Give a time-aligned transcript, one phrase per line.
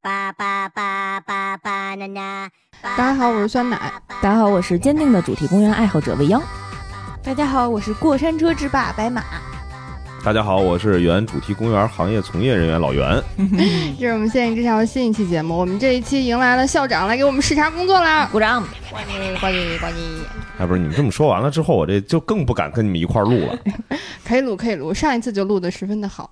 [0.00, 2.48] 巴巴巴巴巴娜娜。
[2.80, 3.92] 大家好，我是酸奶。
[4.22, 6.40] 大家好，我是坚定的主题公园爱好者未央。
[7.20, 9.24] 大家好，我是过山车之霸白马。
[10.24, 13.22] 大家好，我是原主题公园行业从业人员老袁。
[13.98, 18.28] 这是我们现役之桥的新一期节目，我们这一期迎来了校长来给我们视察工作啦！
[18.30, 18.62] 鼓掌！
[18.90, 20.24] 欢迎欢迎欢迎！
[20.58, 23.58] 哎，不是，你们这么说完了之后，我这就更不敢跟你们一块儿录了。
[24.26, 26.28] 可以录，可以录，上一次就录的十分的好。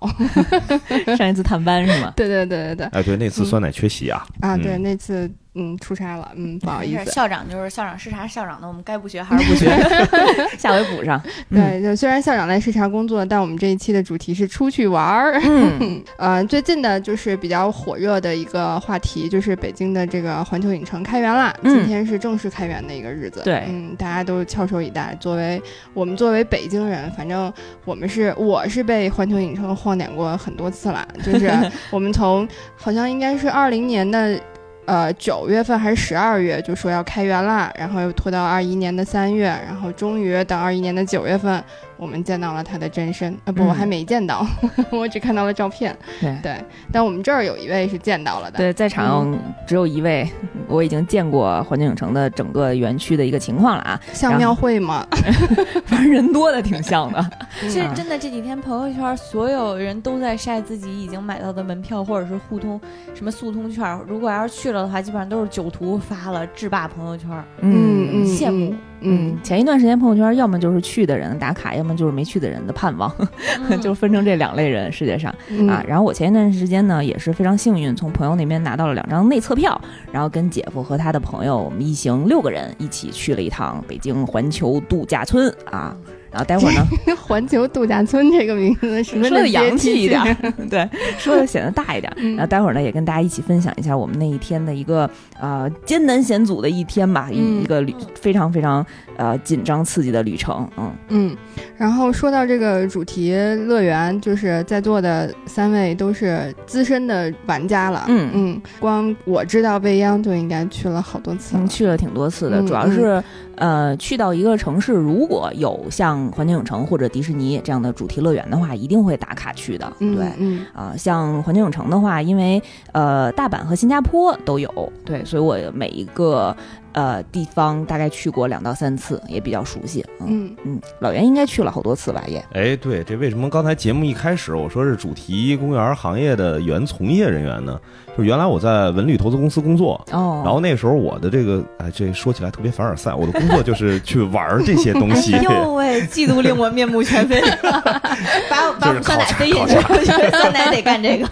[1.17, 2.13] 上一次探班是吗？
[2.15, 2.85] 对对对对对。
[2.87, 4.23] 哎，对，那次酸奶缺席啊。
[4.41, 5.31] 啊，对，那次。
[5.57, 7.11] 嗯，出差了，嗯， 不好意思。
[7.11, 9.67] 校长就是校长视察校长的，我们该不学还是不学，
[10.57, 11.21] 下回补上。
[11.49, 15.41] 对，就虽然校长在视察工作，但我们这一期的主题是出去玩儿。
[15.43, 23.41] 嗯，呃，最近的就是比较火热的一个话题，就是北京的这个环球影城开园了，今天是正式开园的一个日子。
[23.43, 25.17] 对，嗯，大家都翘首以待。
[25.19, 25.61] 作为
[25.93, 27.51] 我们作为北京人，反正
[27.85, 31.51] 我们是我是被环球影城晃点过很多次了，就是
[31.89, 34.39] 我们从好像应该是二零年的。
[34.87, 41.61] 呃，九月份还是十二月就说要开园啦，然后又拖到二一年的三月，然后终于到二一年的九月份。
[41.97, 43.51] 我们见到了他的真身啊！
[43.51, 44.45] 不，我还没见到，
[44.91, 45.97] 我只看到了照片。
[46.21, 48.57] 对对，但我们这儿有一位是见到了的。
[48.57, 50.29] 对，在场只有一位，
[50.67, 53.99] 我已经见过环球影城的整个园区的一个情况了啊。
[54.13, 55.05] 像庙会吗？
[55.85, 57.29] 反正人多的挺像的。
[57.61, 62.79] 其实真的这几天朋友圈所有人都在晒自己已经买到的门票或者是互通
[63.15, 67.29] 什么速通券，如果要是去了的话，基本上都是酒徒发了制霸朋友圈。
[67.61, 68.75] 嗯嗯，羡慕。
[69.01, 73.13] 嗯，前一段时间朋友圈要么就是去的人打卡，要么就是没去的人的盼望，
[73.81, 74.91] 就分成这两类人。
[74.91, 75.31] 世界上
[75.69, 79.79] 啊，然后我前一段时间呢也是非常幸运，从朋友那边拿到了两张内测票，
[80.11, 85.95] 然后跟姐夫和他的朋友，我们一行六个人一起去了一趟北京环球度假村啊。
[86.31, 86.87] 然后待会儿呢？
[87.15, 90.37] 环球度假村这个名字十分的洋气一点，
[90.69, 92.11] 对，说的显得大一点。
[92.35, 98.85] 然后待会儿呢，也跟大家一起分享一下我们那一天的一个呃艰难险阻的一天吧，一一个旅非常非常
[99.17, 100.67] 呃紧张刺激的旅程。
[100.77, 101.37] 嗯嗯。
[101.77, 108.05] 然后说到这个主题乐园，就是在座的三位都是资深的玩家了。
[108.07, 108.61] 嗯嗯。
[108.79, 113.21] 光我知道未央就应该去了好多次，去了挺多次的，主要是。
[113.59, 119.91] 呃，去到一个城市，如果有像环球影城或者迪士尼这样的主题乐园的话，一定会打卡去的。
[119.99, 120.27] 对，
[120.73, 122.61] 啊，像环球影城的话，因为
[122.91, 126.55] 呃，大阪和新加坡都有，对，所以我每一个。
[126.97, 130.03] 呃，地方大概去过两到三次，也比较熟悉。
[130.25, 132.23] 嗯嗯，老袁应该去了好多次吧？
[132.25, 132.43] 也。
[132.53, 137.79] 哎，对，这为什么刚才节目一开始我说是主题公园行业的原从业人员呢？
[138.17, 145.35] 就原来我在文旅投资公司工作，哦，然后那时候我的这个，哎，这说起来特别凡尔赛，我的工作就是去玩这些东西。
[145.37, 149.75] 哎呦喂，嫉妒令我面目全非， 把把酸奶飞进去，
[150.35, 151.29] 酸奶得干这个。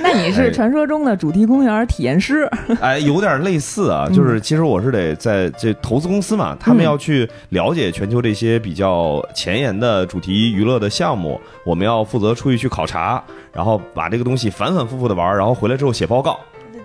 [0.00, 2.48] 那你是传说中的主题公园体验师？
[2.80, 5.07] 哎，有点类似啊，就是其实我是得。
[5.14, 16.38] 在这投资公司嘛，他们要去了解全球这些比较前沿的主题娱乐的项目，我们要负责出去去考察，然后把这个东西反反复复的玩，然后回来之后写报告。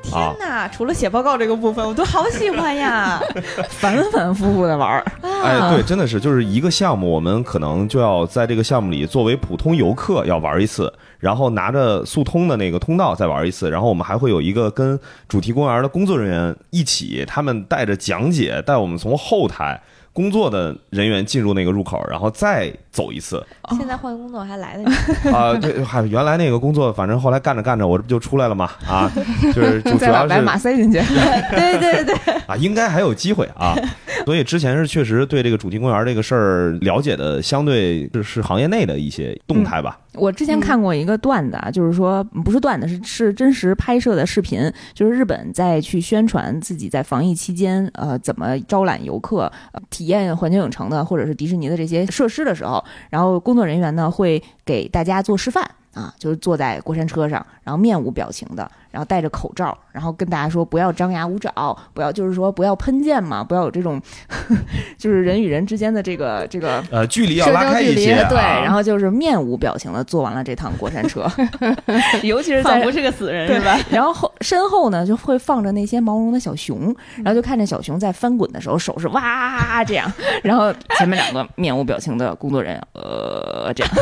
[0.03, 0.68] 天哪！
[0.68, 3.19] 除了写报告这个部分，我都好喜欢呀！
[3.69, 19.81] 反反复复的玩儿，哎，对，真的是，就是一个项目，我们可能就要在这个项目里作为普通游客要玩一次，然后拿着速通的那个通道再玩一次，然后我们还会有一个跟主题公园的工作人员一起，他们带着讲解，带我们从后台。
[20.13, 23.44] 工作的人员进入那个入口，然后再走一次。
[23.72, 25.53] 现在换工作还来得及啊？
[25.59, 28.69] 对，还原来那个工作，反正后来干着干着，我这不就出来了吗？
[28.88, 29.12] 啊，
[29.53, 31.00] 就是主要是白马塞进去。
[31.00, 32.16] 对 对对。
[32.46, 33.75] 啊，应该还有机会啊。
[34.25, 39.97] 所以之前是确实对这个主题公园这个事儿了解的，相对是行业内的一些动态吧。
[40.16, 49.52] 我之前看过一个段子啊，就是说不是段子，是是真实拍摄的视频，就是日本在去宣传自己在防疫期间呃怎么招揽游客、
[49.90, 55.63] 体验环球影城的或者是迪士尼的这些设施的时候，然后工作人员呢会给大家做示范
[55.94, 58.69] 啊，就是坐在过山车上，然后面无表情的。
[58.93, 63.99] 然后戴着口罩，然后跟大家说不要张牙舞爪，不要就是说不要喷溅嘛，不要有这种，
[64.99, 68.23] 就是人与人之间的这个这个呃距离要拉开一些。
[68.29, 71.25] 对，然后就是面无表情的坐完了这趟过山车，
[72.22, 73.75] 尤其是在不是个死人是吧？
[73.90, 80.11] 然后后身后呢就会放着那些毛绒的小熊，然后就看着小熊在翻滚的时候手是哇这样，
[80.43, 83.93] 然后前面两个面无表情的工作人员呃这样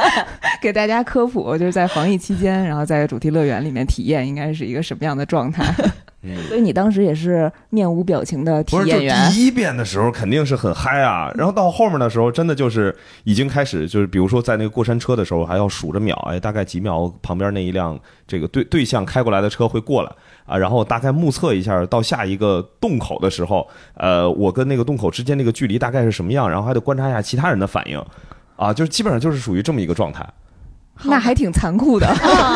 [0.60, 4.26] 给大家科普，就是在防疫期间，然后在主题乐园里面体验。
[4.26, 5.64] 应该是一个什么样的状态？
[6.22, 6.36] 嗯。
[6.48, 9.30] 所以你当时也是面无表情的体不是，就验员。
[9.30, 20.10] 第一遍的时候肯定是很嗨啊，然后到后面的时候，真的就是已经开始，就是比如说在那个过山车的时候，还要数着秒，哎，大概几秒旁边那一辆这个对对象开过来的车会过来
[20.46, 28.02] 啊，然后大概目测一下到下一个洞口的时候，呃，我跟那个洞口之间那个距离大概是什么样，然后还得观察一下其他人的反应，
[28.56, 30.26] 啊，就是基本上就是属于这么一个状态。
[31.04, 32.06] 那还挺残酷的。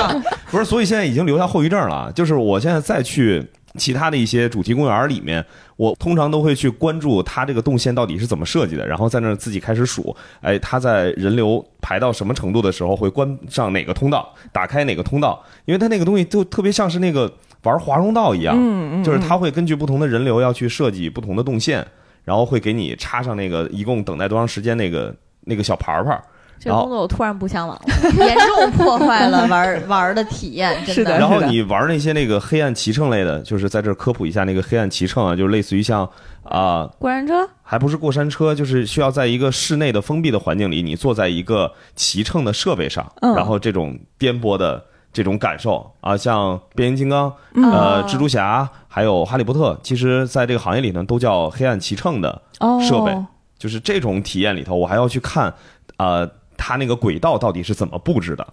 [0.50, 2.10] 不是，所以现在已经留下后遗症了。
[2.12, 5.44] 就是我现在再去其他的一些主题公园里面，
[5.76, 17.30] 我通常都会去关注它这个动线到底是怎么设计的，然后在那儿自己开始数，哎，它在人流排到什么程度的时候会关上哪个通道，打开哪个通道，因为它那个东西就特别像是那个
[17.64, 21.86] 玩华容道一样，嗯嗯，就是它会根据不同的人流要去设计不同的动线，
[22.24, 26.20] 然后会给你插上那个一共等待多长时间那个那个小牌牌。
[26.62, 27.82] 这个工作我突然不向往了，
[28.22, 30.76] 严重破坏了玩玩的体验。
[30.84, 36.06] 真是的然后你玩那些那个黑暗骑乘类的，就是在这儿科普一下那个黑暗骑乘啊，就是类似于像
[36.42, 44.84] 啊、过山车，还不是过山车，就是需要在一个室内的封闭的环境里，你坐在一个骑乘的设备上，嗯然后这种颠簸的
[45.14, 53.16] 这种感受啊，像变形金刚、嗯呃蜘蛛侠，还有哈利波特，其实在这个行业里呢都叫黑暗骑乘的哦设备，
[53.60, 55.54] 就是这种体验里头，我还要去看
[55.98, 58.44] 呃它那个轨道到底是怎么布置的。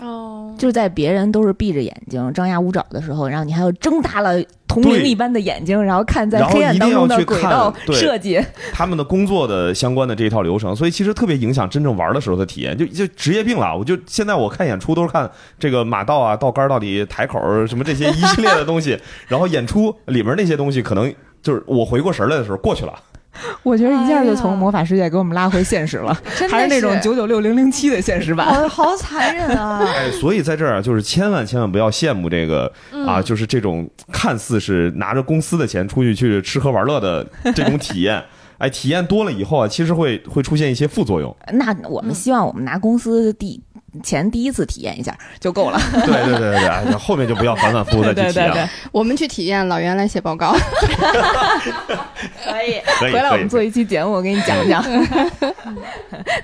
[0.00, 8.44] 哦，就是在别人都是闭着眼睛、张牙舞爪的时候，然后你还要睁大了铜铃一般的眼睛，然后看在黑暗当中的一定要去看轨道设计。
[8.74, 13.78] 他们的工作的相关的这一套流程，所以其实特别影响真正玩的时候的体验，就就职业病了。
[13.78, 15.30] 我就现在我看演出都是看
[15.60, 18.98] 这个马道啊、道杆到底台口什么这些一系列的东西，
[19.28, 22.92] 然后演出里面那些东西可能就是我回过神来的时候过去了。
[23.62, 28.46] 我觉得一下就从魔法世界给我们拉回现实了， 真的还是那种九九六零零七的现实版。
[28.46, 29.80] 好好残忍啊！
[29.96, 32.72] 哎，所以在这儿啊，就是千万千万不要羡慕这个
[33.06, 38.22] 啊，就是这种看似是拿着公司的钱出去去吃喝玩乐的这种体验。
[38.58, 41.36] 哎，体验多了以后啊，其实会会出现一些副作用。
[41.52, 43.60] 那我们希望我们拿公司第
[44.02, 45.78] 前第一次体验一下就够了。
[46.04, 48.68] 对对对对对，哎后面就不要反反复复的 去体验了。
[48.92, 50.52] 我们去体验，老袁来写报告。
[50.52, 50.58] 可
[52.64, 54.84] 以， 可以，回来我们做一期节目，我给你讲讲。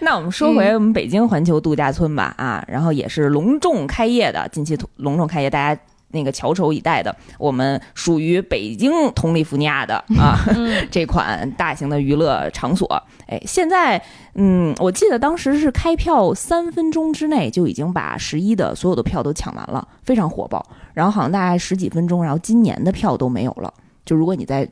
[0.01, 5.81] 那我们说回我们北京环球度假村吧，啊，然后也是隆重开业的，近期隆重开业，大家。
[6.13, 10.39] 那个翘首以待的，我们属于北京同利福尼亚的 啊，
[10.91, 12.87] 这款大型的娱乐场所。
[13.27, 14.03] 哎，现在，
[14.35, 20.65] 嗯，我记得当时是开票三分钟之内就已经把十一的所有的票都抢完了，非常火爆。
[20.93, 23.73] 然后好像大概十几分钟，然后今年的票都没有了。
[24.05, 24.69] 就如果你在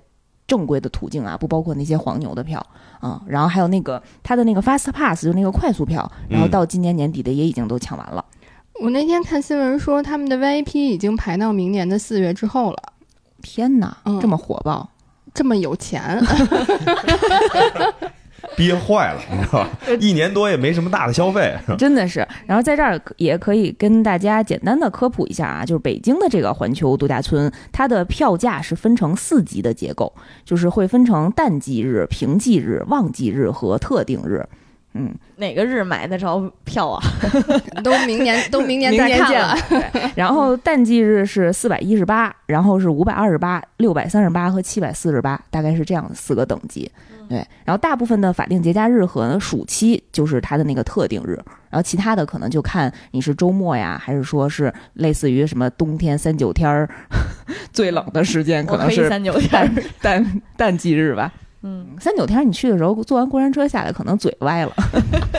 [0.48, 2.64] 正规的途径啊，不包括那些黄牛的票
[3.00, 8.24] 啊、然后还有那个它的那个 Fast Pass，就那个快速票，然后到今年年底的也已经都抢完了。
[8.80, 12.82] 我那天看新闻说，他们的 VIP 已经排到明年的四月之后了。
[13.42, 14.88] 天哪，嗯这么火爆！
[15.34, 16.20] 这么有钱，
[18.56, 19.68] 憋坏了，你知道吧？
[20.00, 22.26] 一年多也没什么大的消费， 真的是。
[22.46, 30.12] 然后在这儿也可以跟大家简单的科普一下啊，就是北京的这个环球度假村，它的票价是分成四级的结构，
[30.44, 34.44] 就是会分成淡季日、平季日、旺季日和特定日。
[34.94, 37.02] 嗯，哪个日买得着票啊？
[37.84, 39.56] 都明年 都明年再看了。
[39.68, 46.90] 对，然后淡季日是四百一十八，然后是五百二十八、六百三十八和七百四十八，大概是这样四个等级。
[47.28, 51.34] 对，然后大部分的法定节假日和暑期就是它的那个特定日，
[51.68, 56.88] 然后其他的可能就看你是周末呀，还是说是类似于什么冬天三九天儿
[57.70, 59.84] 最冷的时间，可我可以能是三九天淡。
[60.00, 61.30] 淡淡季日吧。
[61.62, 64.72] 嗯，三九天你去的时候，坐完过山车下来，可能嘴歪了。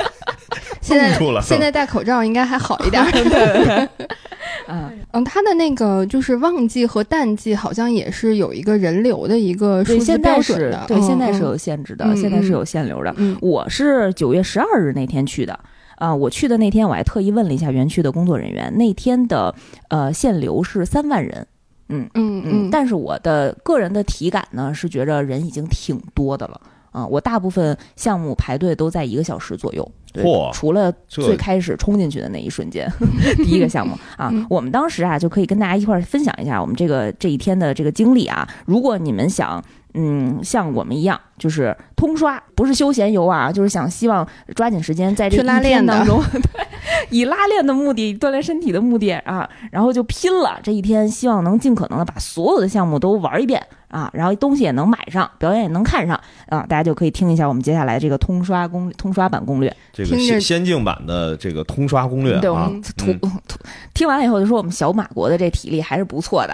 [0.82, 3.04] 现在现在戴口罩应该还好一点。
[4.68, 10.82] 嗯，嗯，它的那个就是旺季和淡季好像也是有一个人流的一个数对，字现在标准的。
[10.82, 13.14] 是对，嗯现在是嗯有限制的，嗯现在是嗯有限流的。
[13.18, 15.58] 嗯我是九月十二日那天去的。
[15.96, 19.54] 啊、我去的那天我还特意问了一下园区的工作人员，那天的
[19.90, 21.46] 呃限流是三万人，
[21.90, 26.60] 嗯嗯，嗯，但是我的个人的体感呢是觉着人已经挺多的了
[26.92, 32.92] 啊、我大部分项目排队都在一个小时左右，对嚯除了最开始冲进去的那一瞬间，
[33.38, 38.46] 第一个项目 啊嗯，我们当时啊就可以跟大家一块儿分享一下我们这个这一天的这个经历啊。
[38.66, 46.66] 如果你们想，嗯，像我们一样，就是通刷，不是休闲游啊，就是想希望抓紧时间在这去拉一天当中， 对，
[47.10, 59.76] 以拉练的目的、锻炼身体的目的啊，然后就拼了这一天，希望能尽可能的把所有的项目都玩一遍，啊，然后东西也能买上，表演也能看上啊，大家就可以听一下我们接下来这个通刷攻通刷版攻略。
[59.92, 63.14] 这个先先进版的这个通刷攻略对，我啊们，图、
[63.48, 63.60] 图
[63.94, 66.54] 听完了以后就说我们小马国的这体力还是不错的。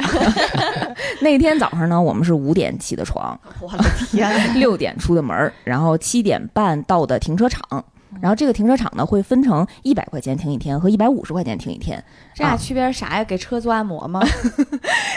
[1.21, 7.85] 那天早上呢，我们是五点起的床，我的天，六点出的门儿，然后七点半到的停车场。
[8.21, 12.03] 然后这个停车场呢会分成一百块钱停一天和一百五十块钱停一天。
[12.33, 13.23] 这俩区别是啥呀？
[13.23, 14.21] 给车做按摩吗？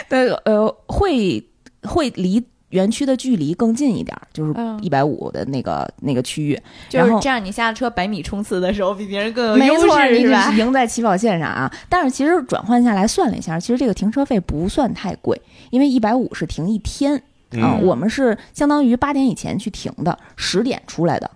[0.07, 1.43] 对 呃，会
[1.83, 6.53] 会离园区的距离更近一点儿，就是嗯一百五的那个那个区域。
[6.87, 10.51] 就是然后这样，你下了车百米冲刺的时候比别人更有优没错，你是势是吧？
[10.53, 11.71] 赢在起跑线上啊！
[11.89, 15.41] 但是其实转换下来算了一下，其实这个停车费不算太贵，
[15.71, 17.15] 因为一百五是停一天
[17.53, 21.31] 啊、嗯我们是相当于八点以前去停的，十点出来的，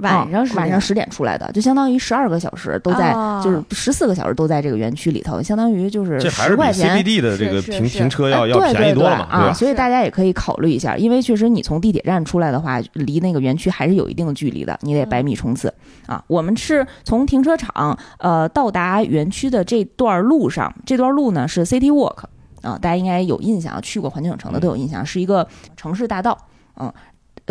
[0.00, 6.96] 晚上是啊晚上十点出来的，就相当于十二个小时都在，哦就是十四个小时都在这个园区里头，相当于就是这还是比十块钱。
[6.96, 9.52] CBD 的这个停停车要要便宜多了嘛，对对啊，吧？
[9.52, 15.72] 所以大家也可以考虑一下，因为确实你从地铁站出来的话，离那个园区还是有一定的距离的，你得百米冲刺、
[16.06, 16.22] 啊。
[16.26, 22.24] 我们是从停车场呃到达园区的这段路上，这段路呢是 City Walk
[22.62, 26.38] 啊，大家应该有印象，去过环球影城的都有印象，是一个城市大道，
[26.78, 26.92] 嗯。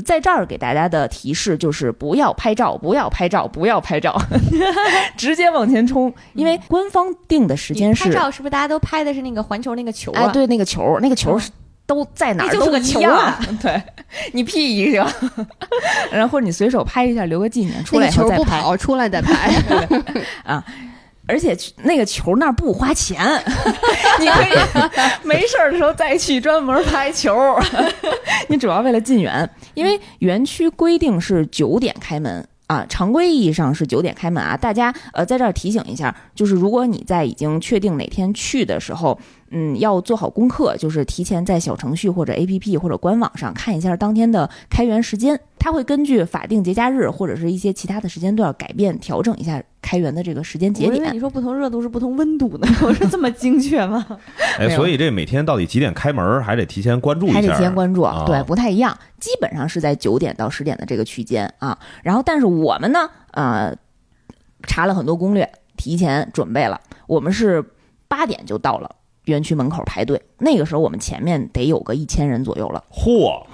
[0.05, 4.15] 在这儿给大家的提示就是不要拍照，不要拍照，不要拍照，
[5.17, 10.23] 直接往前冲，因为官方定的时间是拍照是不是大家都拍的是那个环球那个球啊？
[10.23, 11.39] 哎，对，那个球，那个球
[11.85, 13.39] 都在哪儿那就是个球啊。
[13.61, 13.81] 对，
[14.33, 15.07] 你屁一个，
[16.11, 18.35] 然后或者你随手拍一下，留个纪念，出来再拍。
[18.37, 19.51] 不跑，出来再拍。
[21.27, 23.19] 而且那个球那儿不花钱，
[24.19, 24.53] 你可以
[25.23, 27.35] 没事儿的时候再去专门拍球。
[28.49, 32.47] 你主要为了进园，因为园区规定是九点开门。
[32.67, 39.17] 啊，常规意义上是九点开门啊，大家呃在这儿提醒一下，就是如果你在已经确定哪天去的时候，
[39.51, 51.19] 嗯，要做好功课，就是提前在小程序或者 APP 或者官网上看一下当天的开园时间，它会根据法定节假日或者是一些其他的时间段改变调整一下开源的这个时间节点我以为你。
[51.19, 54.05] 说不同热度是不同温度呢， 我说这么精确吗？
[54.59, 61.77] 哎，所以这每天到底几点开门，还得提前关注一下，还得提前关注，啊对，不太一样，基本上是在九点到十点的这个区间啊。
[62.03, 63.73] 然后，但是我们呢，呃，
[64.63, 67.63] 查了很多攻略，提前准备了，我们是
[68.09, 70.21] 八点就到了园区门口排队。
[70.39, 73.45] 那个时候，我们前面得有个一千人左右了，嚯，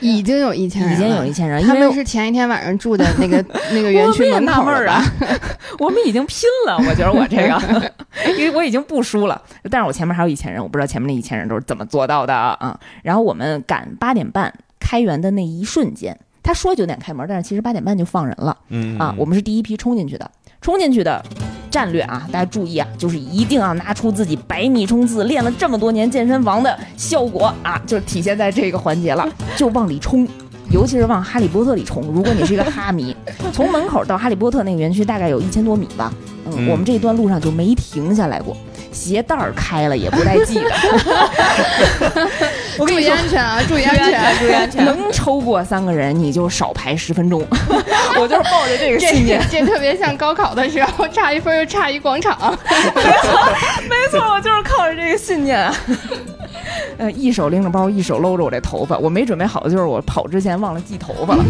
[0.00, 3.36] 已经有一千人，已经有一千人，因为他们是前一天晚上住的那个
[3.72, 5.04] 那个园区门口我们也纳闷儿的啊？
[5.78, 7.92] 我们已经拼了，我觉得我这个，
[8.38, 9.40] 因为我已经不输了，
[9.70, 12.78] 但是我前面还有一千人，我不知道前面那一千人都是怎么做到的啊。
[13.02, 19.14] 然后我们赶八点半开园的那一瞬间，他说九点开门，但是其实八点半就放人了嗯啊。
[19.16, 20.30] 我们是第一批冲进去的，
[20.60, 21.22] 冲进去的
[21.70, 30.26] 战略啊，大家注意啊，就是一定要拿出自己百米冲刺练了这么多年健身房的效果啊，就是体现在这个环节了， 就往里冲。
[30.72, 32.00] 尤其是往哈利波特里冲。
[32.14, 33.14] 如果你是一个哈迷，
[33.52, 36.12] 从门口到哈利波特那个园区大概有一千多米吧。
[36.46, 38.56] 嗯，嗯我们这一段路上就没停下来过，
[38.92, 40.70] 鞋带儿开了也不带系的。
[42.78, 43.60] 我跟 注你说，意安全啊！
[43.68, 44.38] 注意安全！
[44.38, 44.84] 注意安全。
[44.84, 47.46] 能抽过三个人，你就少排十分钟。
[48.18, 52.56] 我就是抱着这个信念这，特别像高考的时候差一分就差一广场。
[52.94, 53.32] 没错，
[53.88, 55.74] 没错我就是靠着这个信念啊。
[56.98, 61.44] 呃，一手拎着包，一手搂着我这头发，我没准备好的，就是我跑之前忘了系头发了，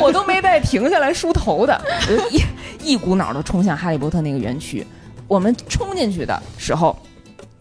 [0.00, 2.42] 我都没带停下来梳头的，我就一
[2.82, 4.86] 一股脑的冲向哈利波特那个园区。
[5.28, 6.96] 我们冲进去的时候，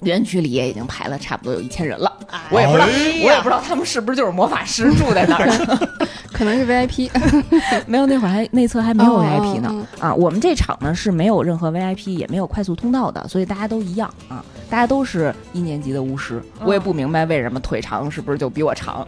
[0.02, 2.12] 园区里也已经排了差不多有一千人了。
[2.50, 5.90] 我也不知道，哎我也不知道他们是不是就是魔法师住在那儿的。
[6.34, 7.10] 可能是 VIP，
[7.86, 9.70] 没有，那会儿还内侧还没有哦 VIP 呢。
[9.70, 16.42] 哦啊，我们这场呢是没有任何 VIP，也没有快速通道的，所以大家都一样啊，大家都是一年级的巫师。
[16.66, 19.08] 我也不明白为什么腿长是不是就比我长。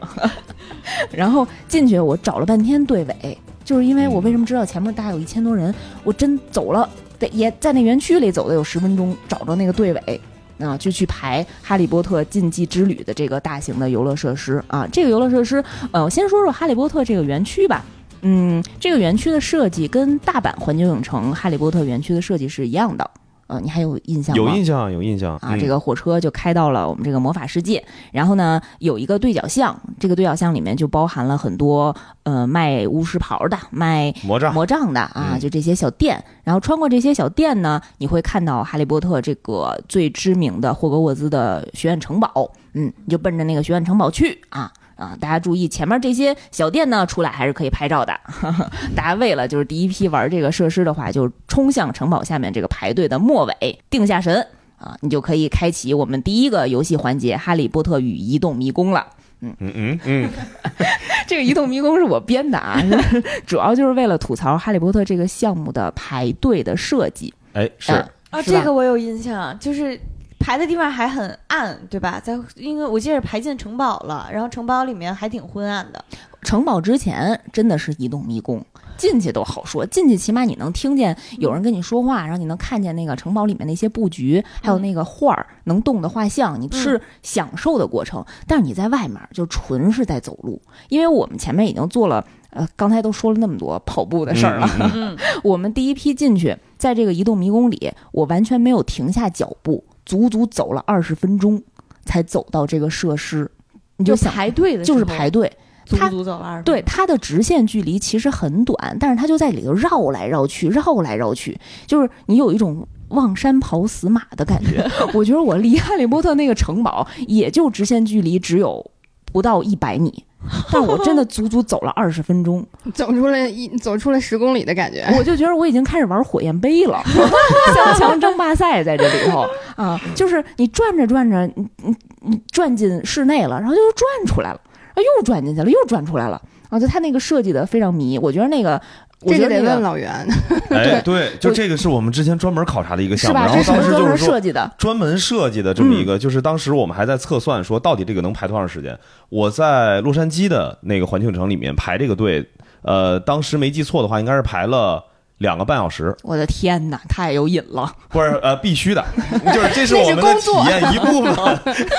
[1.12, 6.88] 然后进去我找了半天队尾，就是因为我为什么知道前面大概有一千多人，我真走了，
[7.30, 10.22] 也在那园区里走了有十分钟，找着那个队尾。
[10.60, 14.88] 啊，就去排《哈利波特禁忌之旅》的这个大型的游乐设施啊。
[14.94, 15.62] 这个游乐设施，
[15.92, 17.84] 呃，我先说说哈利波特这个园区吧。
[18.22, 23.10] 嗯，这个园区的设计跟大阪环球影城哈利波特园区的设计是一样的。
[23.48, 24.44] 呃，你还有印象吗？
[24.44, 36.24] 有印象，有印象啊，嗯这个火车就开到了我们这个魔法世界，然后呢，有一个对角巷，这个对角巷里面就包含了很多呃卖巫师袍的、卖魔杖，魔杖的啊，嗯就这些小店。
[36.44, 44.72] 然后穿过这些小店呢，你会看到哈利波特这个最知名的霍格沃兹的学院城堡，嗯，你就奔着那个学院城堡去啊。
[44.96, 48.14] 啊，大家注意，前面这些小店呢，出来还是可以拍照的。
[48.96, 54.46] 大家为了就是第一批玩这个设施的话，就冲向城堡下面这个排队的末尾，定下神
[54.78, 59.08] 啊，你就可以开启我们第一个游戏环节《哈利波特与移动迷宫》了。
[59.46, 60.30] 嗯嗯嗯嗯，
[61.28, 62.82] 这个移动迷宫是我编的啊，
[63.46, 67.34] 主要就是为了吐槽《哈利波特》这个项目的排队的设计。
[67.52, 70.00] 哎是嗯啊，这个我有印象，就是
[70.44, 72.20] 排的地方还很暗，对吧？
[72.22, 76.04] 在因为我记得排进城堡了，然后城堡里面还挺昏暗的。
[76.42, 78.62] 城堡之前真的是移动迷宫，
[78.98, 88.22] 进去都好说，进去起码你能听见有人跟你说话，然后你能看见那个城堡里面那些布局，还有那个画儿能动的画像，你是享受的过程。
[88.46, 92.26] 但是你在外面就纯是在走路，因为我们前面已经做了。
[92.50, 101.62] 呃，刚才都说了那么多跑步的事儿了，嗯嗯嗯， 我们第一批进去，在这个移动迷宫里，我完全没有停下脚步，足足走了二十分钟
[102.06, 103.50] 才走到这个设施。
[103.98, 105.52] 你就排队的，就是排，队，
[105.86, 106.64] 足他足走了二十。
[106.64, 114.84] 对，它的直线距离其实很短，但是它就在里头绕来绕去，绕来绕去，就是你有一种望山跑死马的感觉。
[115.14, 118.84] 我觉得我离哈利波特那个城堡也就直线距离只有
[119.32, 120.26] 不到一百米，
[120.72, 125.06] 但我真的足足走了二十分钟， 走出来一走出来十公里的感觉。
[125.18, 127.02] 我就觉得我已经开始玩火焰杯了，
[127.74, 134.60] 三强争霸赛在这里头啊，就是你转着转着，你你你转进室内了，然后就又转出来了，
[134.94, 136.42] 然后又转进去了，又转出来了，
[136.74, 138.82] 啊，就他那个设计的非常迷，我觉得那个，
[139.22, 140.10] 我这个得得问老袁，
[140.72, 144.42] 哎对，就这个是我们之前专门考察的一个项目，然后当时就是说专门设。
[144.42, 148.98] 计的，专门设计的这么一个，就是当时我们还在测算说，到底这个能排多长时间。
[149.30, 152.44] 我在洛杉矶的那个环球影城里面排这个队，
[152.82, 155.04] 呃，当时没记错的话，应该是排了
[155.40, 157.92] 两个半小时，我的天哪，太有瘾了！
[158.10, 159.04] 不是呃必须的，
[159.54, 161.36] 就是这是我们的体验一部分。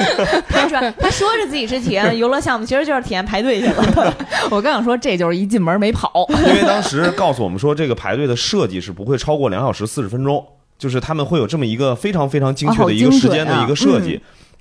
[0.48, 4.14] 他说他说着自己是体验 游乐项目，其实就是体验排队去了。
[4.50, 10.42] 我刚想说，这就是一进门没跑，因为当时告诉我们说，这个排队的设计是不会超过两小时四十分钟，
[10.78, 14.20] 就是他们会有这么一个非常非常精确的一个时间的一个设计。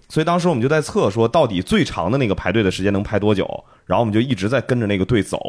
[0.10, 3.48] 所以当时我们就在测说，到底最长的那个排队的时间能排多久？
[3.86, 5.40] 然后我们就一直在跟着那个队走。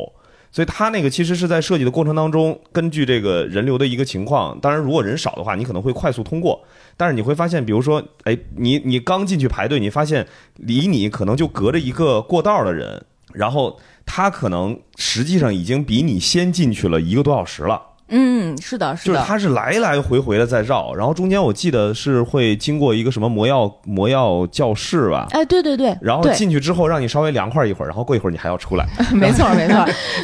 [0.55, 6.63] 所以它那个其实是在设计的过程当中，根据这个人流的一个情况，当然如果人少的话，你可能会快速通过。
[6.97, 17.83] 但是你会发现，比如说，哎，你你刚进去排队，你发现离你可能就隔着一个过道的人，然后他可能实际上已经比你先进去了一个多小时了。
[18.09, 28.87] 嗯，是的，是的，就是它是来来回回的在绕，然后中间我记得是会经过一个什么魔药魔药教室吧，哎，对对对，然后进去之后让你稍微凉快一会儿，然后过一会儿你还要出来。
[29.15, 29.75] 没错没错，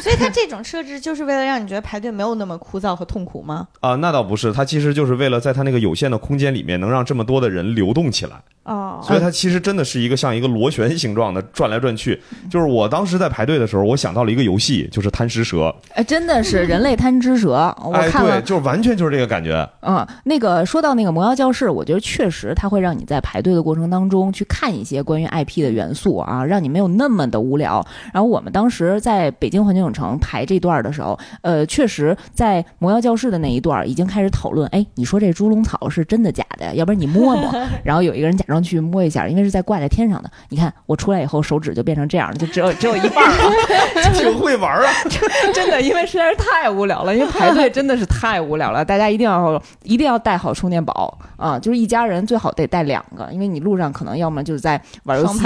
[0.01, 3.67] 所以它这种设置就是为了让你觉得排队没有那么枯燥和痛苦吗？
[3.79, 12.21] 啊、那倒不是，它其实就是为了在它那个有限的空间里面，能让这么多的人流动起来，哦，所以它其实真的是一个像一个螺旋形状的转来转去。
[12.49, 15.73] 就是我当时在排队的时候，我想到了一个游戏，就是贪吃蛇。
[15.93, 19.67] 哎，真的是人类贪吃蛇，我哎，看了对，就是完全就是这个感觉。
[19.81, 27.85] 嗯，那个说到那个魔妖教室，我觉得确实它会让你在排队的过程当中去看一些关于 IP 的元素啊，让你没有那么的无聊。
[28.13, 36.71] 然后我们当时在北京环球影城排这段的时候，呃，确实在魔妖教室的那一段已经开始讨论，哎，你说这猪笼草是真的假的呀？
[36.73, 37.51] 要不然你摸摸。
[37.83, 40.29] 然后有一个人假装去摸一下，因为是在挂在天上的。
[40.49, 43.51] 你看我出来以后手指就变成这样了，就只有只有一半了。
[44.13, 44.91] 挺会玩啊！
[45.53, 48.83] 真的，因为实在是太无聊了，因为排队真的是太无聊了。
[48.83, 55.43] 大家一定要一定要带好充电宝啊，就是一家人最好得带两个，因为你路上可能要么就是在玩游戏，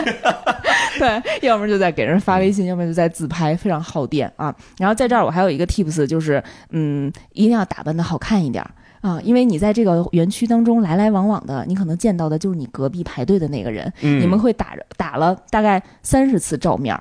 [0.98, 4.54] 对，要么就在给人发微信，要么就在自拍，非常耗电啊。
[4.78, 8.70] 然后在这儿我还有一个 tips，就是嗯，一定要打扮的好看一点儿。
[9.00, 17.00] 啊，因为你在这个园区当中来来往往的，你可能见到的就是你隔壁排队的那个人，嗯你们会打着打了大概三十次照面儿。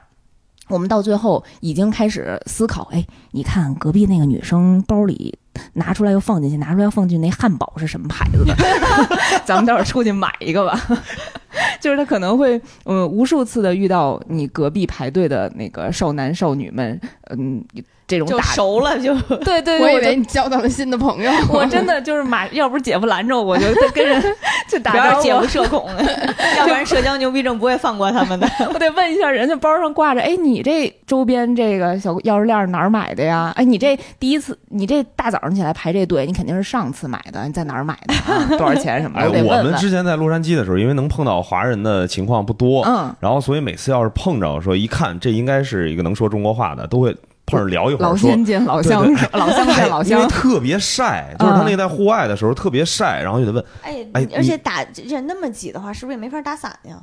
[0.67, 5.37] 我们到最后已经开始思考，哎，你看隔壁那个女生包里
[5.73, 8.55] 拿出来又放进去，拿出来又放进去，那汉堡是什么牌子的？
[9.45, 10.79] 咱们待会儿出去买一个吧。
[11.79, 17.63] 就是他可能会，嗯，无数次的遇到你隔壁排队的那个少男少女们，嗯，
[18.07, 19.13] 这种就打，熟了就。
[19.43, 21.31] 对对对，我以为你交到了新的朋友。
[21.49, 24.21] 我真的就是马，要不是姐夫拦着我，就 跟人
[24.69, 25.45] 就打姐夫。
[25.47, 25.89] 社恐，
[26.57, 28.47] 要不然社交牛逼症不会放过他们的。
[28.73, 33.53] 我得问一下，人家包上挂着，哎，你这周边这个小钥匙链哪儿买的呀？
[33.55, 38.45] 哎，你这第一次，你这大早上起来排这队，你肯定是上次买的，你在哪儿买的、啊？
[38.57, 39.37] 多少钱什么的？
[39.37, 39.73] 哎，我们。
[39.75, 48.29] 之前在洛杉矶的时候，因为能碰到华人的情况不多，嗯，然后所以每次要是碰着说一看这应该是一个能说中国话的，都会碰着聊一会老儿说。
[48.29, 50.27] 先见老对乡，老乡见老 因为乡。
[50.27, 57.01] 特别晒，就是他那个在户外的时候特别晒，然后就得问，哎哎而且打人那么挤的话，是不是也没法打伞呀？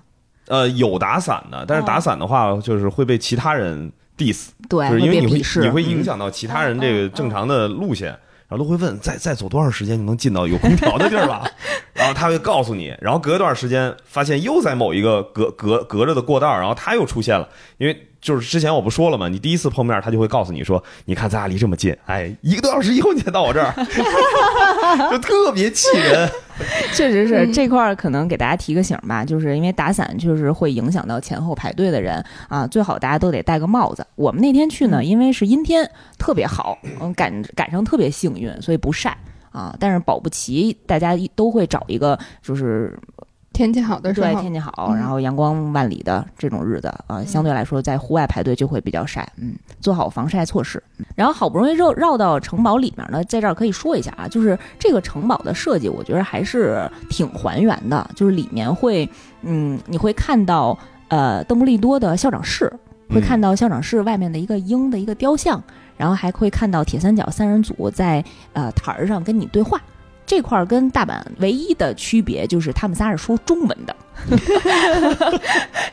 [0.49, 8.15] 呃，有打伞的，但是打伞的话，就是会被其他人 diss，对，就是因为你会你会影嗯响到其他人这个正常的路线，
[8.55, 11.45] 然然后都会问再再走多长时间就能进到有空调的地儿了，
[11.93, 19.29] 然后他会告诉你，然后隔一段时间发现又在某一个隔隔隔着的过道儿，然后他又出现了，因为就是之前我不说了吗？
[19.29, 23.75] 你第一次碰面，他就会告诉你说，你看咱俩离这么近，哎，一个多小时以后你才到我这儿，
[25.13, 26.27] 就特别气人。
[26.95, 34.07] 确实是嗯这块儿，可能给大家提个醒吧，就是因为打伞确实会影响到前后排队的人啊，最好大家都得戴个帽子。
[34.15, 39.15] 我们那天去呢，因为是阴天，特别好，嗯，赶赶上特别幸运，所以不晒
[39.51, 39.77] 啊。
[39.79, 42.97] 但是保不齐大家一都会找一个就是
[43.55, 50.83] 天气好的时候对，天气好，嗯然后阳光万里的这种日子啊，相对来说在户外排队就会比较晒，嗯，做好防晒措施。
[50.99, 59.09] 嗯然后好不容易绕绕到城堡里面呢，在这儿可以说一下啊，就是这个城堡的设计，我觉得还是挺还原的，就是里面会，
[59.43, 60.77] 嗯，你会看到
[61.09, 62.73] 呃邓布利多的校长室，
[63.11, 65.63] 会看到校长室外面的一个鹰的一个雕像，
[65.97, 69.81] 然后还会看到铁三角三人组在呃台儿上跟你对话。
[70.27, 73.95] 这块儿跟大阪唯一的区别就是他们仨是说中文的，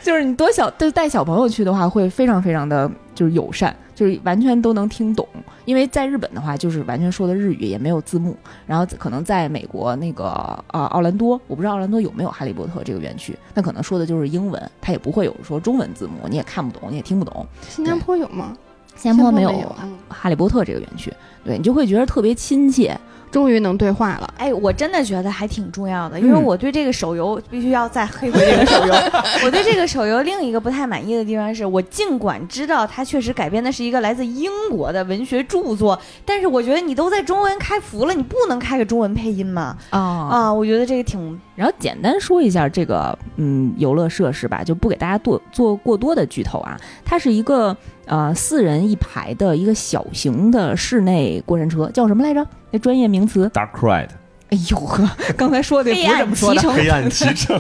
[0.01, 5.27] 就是你多小就带小朋友去的话，会非常非常的就是友善，就是完全都能听懂。
[5.65, 8.35] 因为在日本的话，就是完全说的日语，也没有字幕。
[8.65, 10.27] 然后可能在美国那个
[10.67, 17.45] 啊奥兰多，我不知道奥兰多有没有哈利波特这个园区，那可能说的就是英文，它也不会有说中文字幕，你也看不懂，你也听不懂。
[17.67, 18.57] 新加坡有吗？
[18.95, 19.75] 新加坡没有
[20.09, 21.13] 哈利波特这个园区，
[21.43, 22.97] 对你就会觉得特别亲切。
[23.31, 24.33] 终于能对话了。
[24.37, 28.93] 哎，我真的觉得还挺重要的，因为嗯我对这个手游必须要再黑回这个手游。
[29.45, 39.77] 我对这个手游另一个不太满意的地方是，我尽管知道它确实改编的是一个来自英国的文学著作，但是我觉得你都在中文开服了，你不能开个中文配音吗？
[39.91, 46.77] 啊啊，我觉得这个挺然后简单说一下这个嗯游乐设施吧，就不给大家做做过多的剧透啊。
[47.05, 52.45] 它是一个呃四人一排的一个小型的室内过山车，叫什么来着？
[52.71, 53.49] 那专业名词？
[54.51, 57.57] 哎呦呵，刚才说的也不是这么说的，黑暗黑暗骑乘，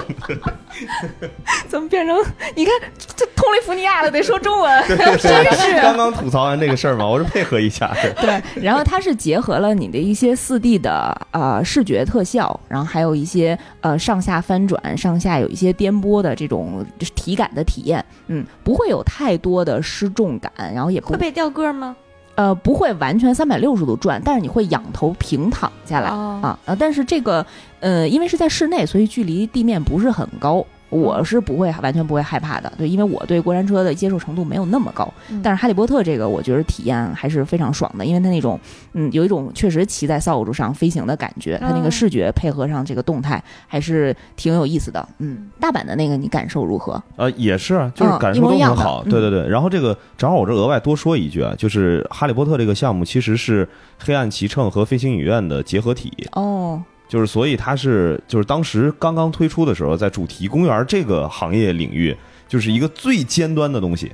[1.69, 2.17] 怎么变成
[2.53, 2.73] 你看
[3.15, 4.83] 这通利福尼亚了，得说中文。
[4.87, 7.95] 真是刚刚吐槽完这个事儿嘛，我是配合一下。
[8.19, 21.95] 对，然后它是结合了你的一些四 D 的呃视觉特效，然后还有一些呃上下翻转、上下有一些颠簸的这种体感的体验，嗯，不会有太多的失重感，然后也不会被掉个吗？
[22.35, 27.45] 呃不会完全三百六十度转，但是你会仰头平躺下来、哦啊呃，但是这个
[27.79, 30.65] 呃因为是在室内，所以距离地面不是很高。
[30.91, 35.11] 我是不会完全不会害怕的，对，因为我对过山车的接受程度没有那么高。
[35.29, 38.59] 嗯但是哈利波特这个，我觉得体验还是非常爽的，因为它那种，
[38.93, 45.07] 嗯，有一种确实骑在扫帚上飞行的感觉，它那个嗯视觉配合上这个动态，还是挺有意思的。
[45.19, 47.01] 嗯，大阪的那个你感受如何？
[47.15, 49.01] 呃，也是啊，就是嗯感受都很好。
[49.05, 62.15] 嗯对对对，然后这个正好我这额外多说一句啊，就是哈利波特这个项目其实是黑暗骑乘和飞行影院的结合体，哦，就是所以它是就是当时刚刚推出的时候，在主题公园这个行业领域，
[62.47, 64.09] 就是一个最尖端的东西。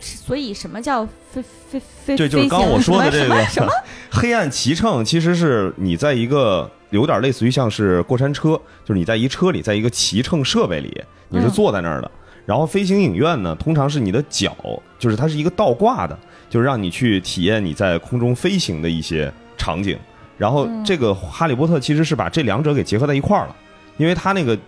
[0.00, 2.16] 所以什么叫飞飞飞？
[2.16, 3.70] 这就是刚我说的这什个么什么？
[4.10, 8.52] 黑暗骑乘，其实是你在一个有点类似于像是过山车，
[8.86, 10.98] 就是你在一车里，在一个骑乘设备里，
[11.28, 12.10] 你是嗯坐在那儿的。
[12.46, 14.56] 然后飞行影院呢，通常是你的脚，
[14.98, 19.98] 就是它是一个倒挂的，就是让你去体验你在空中飞行的一些场景。
[20.40, 20.84] 然后嗯。
[20.84, 23.54] 这个哈利波特其实是把这两者给结合在一块儿了，
[23.96, 24.58] 因为它那个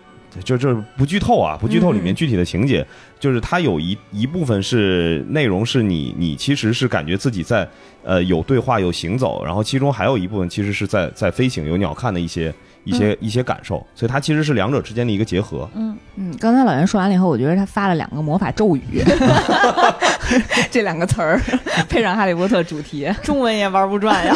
[0.43, 2.85] 就就是不剧透啊，不剧透里面嗯具体的情节，
[3.19, 7.67] 就是它有一一部分是内容是你你其实是感觉自己在
[8.03, 15.69] 呃有对话有行走，然后其中还有一部分其实是在在飞行有鸟瞰的一些一些、一些感受，所以它其实是两者之间的一个结合。
[15.75, 18.81] 嗯，嗯，刚才老袁说完了以后，我觉得他发了两个魔法咒语，
[20.71, 21.39] 这两个词儿
[21.89, 24.33] 配上哈利波特主题， 中文也玩不转呀。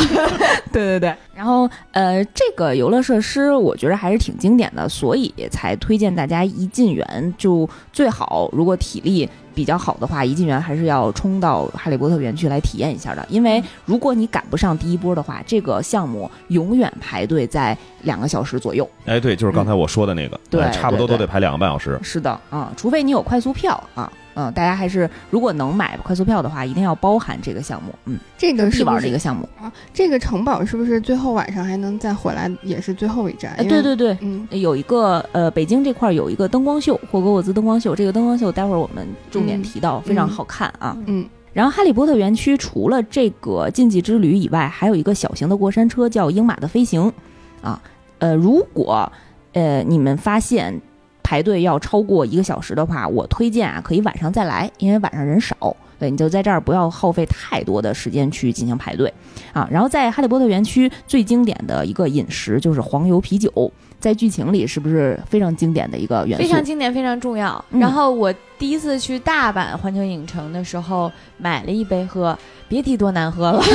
[0.71, 13.25] 对对对，然后呃，这个游乐设施我觉得还是挺经典的，所以才推荐大家一进园就最好，如果体力比较好的话，一进园还是要冲到哈利波特园区来体验一下的。
[13.29, 18.87] 因为如果你赶不上第一波的话，这个项目永远排队在两个小时左右。
[19.05, 21.99] 哎，对，就是刚才我说的那个，对呃差不多都得排两个半小时。
[22.03, 24.11] 是的，啊、除非你有快速票啊。
[24.37, 29.49] 嗯，大家还是如果能买快速票的话，一定要包含这个项目，嗯，这个必是玩的一个项目。
[29.59, 29.73] 啊？
[29.91, 32.51] 这个城堡是不是最后晚上还能再回来？
[32.61, 33.51] 也是最后一站？
[33.57, 37.95] 哎，对，对对，嗯，有一个呃，北京这块儿有一个灯光秀，霍格沃兹灯光秀。
[37.95, 40.95] 这个灯光秀待会儿我们重点嗯提到，非常好看啊。
[41.07, 47.11] 嗯然后哈利波特园区除了这个禁忌之旅以外，还有一个小型的过山车叫鹰马的飞行，
[47.63, 47.81] 啊，
[48.19, 49.11] 呃，如果
[49.53, 50.79] 呃你们发现
[51.27, 55.75] 排队要超过一个小时的话，我推荐啊可以晚上再来，因为晚上人少。
[55.99, 59.13] 对，你就在这儿不要耗费太多的时间去进行排队
[59.51, 59.67] 啊。
[59.69, 63.51] 然后在哈利波特园区最经典的一个饮食就是黄油啤酒，
[63.99, 66.43] 在剧情里是不是非常经典的一个元素？
[66.43, 67.65] 非常经典，非常重要。
[67.71, 72.37] 嗯然后我第一次去大阪环球影城的时候，买了一杯喝，
[72.69, 73.61] 别提多难喝了。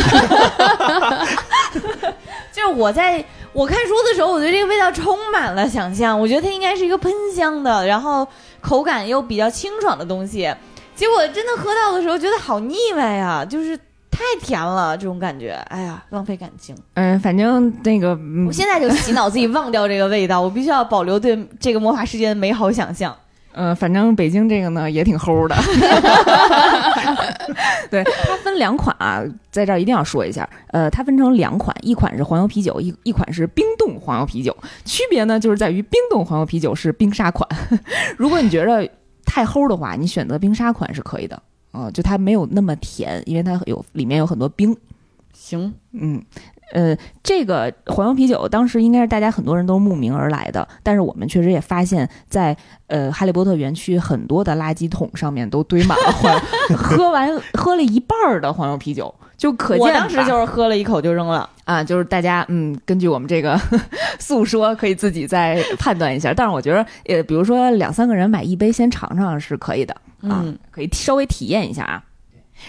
[2.52, 8.26] 就是我在我看书的时候，我对这个味道充满了想象，我觉得它应该是一个喷香的，然后
[8.60, 10.52] 口感又比较清爽的东西。
[10.96, 13.76] 结果真的喝到的时候，觉得好腻歪呀，就是
[14.10, 16.74] 太甜了，这种感觉，哎呀，浪费感情。
[16.94, 23.14] 嗯，反正那个，嗯我现在就洗脑自己忘掉这个味道，我必须要保留对这个魔法世界的美好想象。
[23.52, 25.56] 呃，反正北京这个呢也挺齁的。
[27.90, 30.48] 对，它分两款啊，在这儿一定要说一下。
[30.68, 34.56] 呃，它分成两款，一款是黄油啤酒，一一款是冰冻黄油啤酒。
[34.84, 37.48] 区别呢，就是在于冰冻黄油啤酒是冰沙款。
[38.16, 38.88] 如果你觉得
[39.24, 41.40] 太齁的话，你选择冰沙款是可以的。
[41.72, 44.76] 啊、就它没有那么甜，因为它有里面有很多冰。
[45.32, 46.22] 行，嗯，
[46.72, 52.56] 呃，这个黄油啤酒当时应该是大家很多人都慕名而来的，但是我们确实也发现在，
[52.86, 56.40] 呃哈利波特园区很多的垃圾桶上面都堆满了黄，
[56.76, 61.48] 喝完喝了一半儿的黄油啤酒，就可见我当时就是喝了一口就扔了。
[61.64, 63.56] 啊，就是大家嗯，根据我们这个
[64.18, 66.34] 诉说，可以自己再判断一下。
[66.34, 72.02] 但是我觉得，呃，比如说两三个人买一杯先尝尝是可以的啊，嗯可以稍微体验一下啊。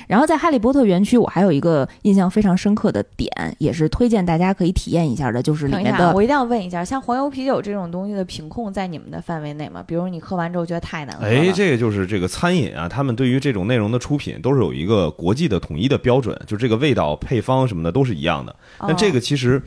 [0.08, 9.84] 然后在哈利波特园区，我还有一个印象非常深刻的点，也是推荐大家可以体验一下的，就是里等一下，面的我一定要问一下，像黄油啤酒这种东西的品控在你们的范围内吗？
[9.86, 18.52] 比如你喝完之后觉得太难喝了，哎，这个就是这个餐饮啊，他们对于这种内容的出品都是有一个国际的统一的标准，就这个味道、配方什么的都是一样的。
[18.80, 19.62] 哦但这个其实，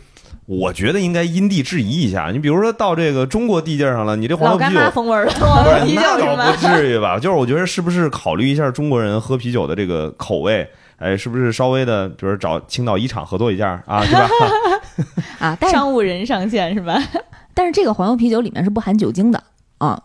[0.46, 2.30] 我觉得应该因地制宜一下。
[2.32, 6.66] 你比如说到这个中国地界上了，你这黄油啤酒妈风味儿的 不是那是吗倒不？
[6.66, 7.18] 至于吧？
[7.18, 10.68] 就是我觉得是不是考虑一下中国人喝啤酒的这个口味？
[10.98, 14.28] 哎，是不是稍微的，比如找青岛一厂合作一下啊，对吧？
[15.40, 16.96] 啊， 但商务人上线是吧？
[17.52, 19.42] 但是这个黄油啤酒里面是不含酒精的
[19.78, 20.00] 啊，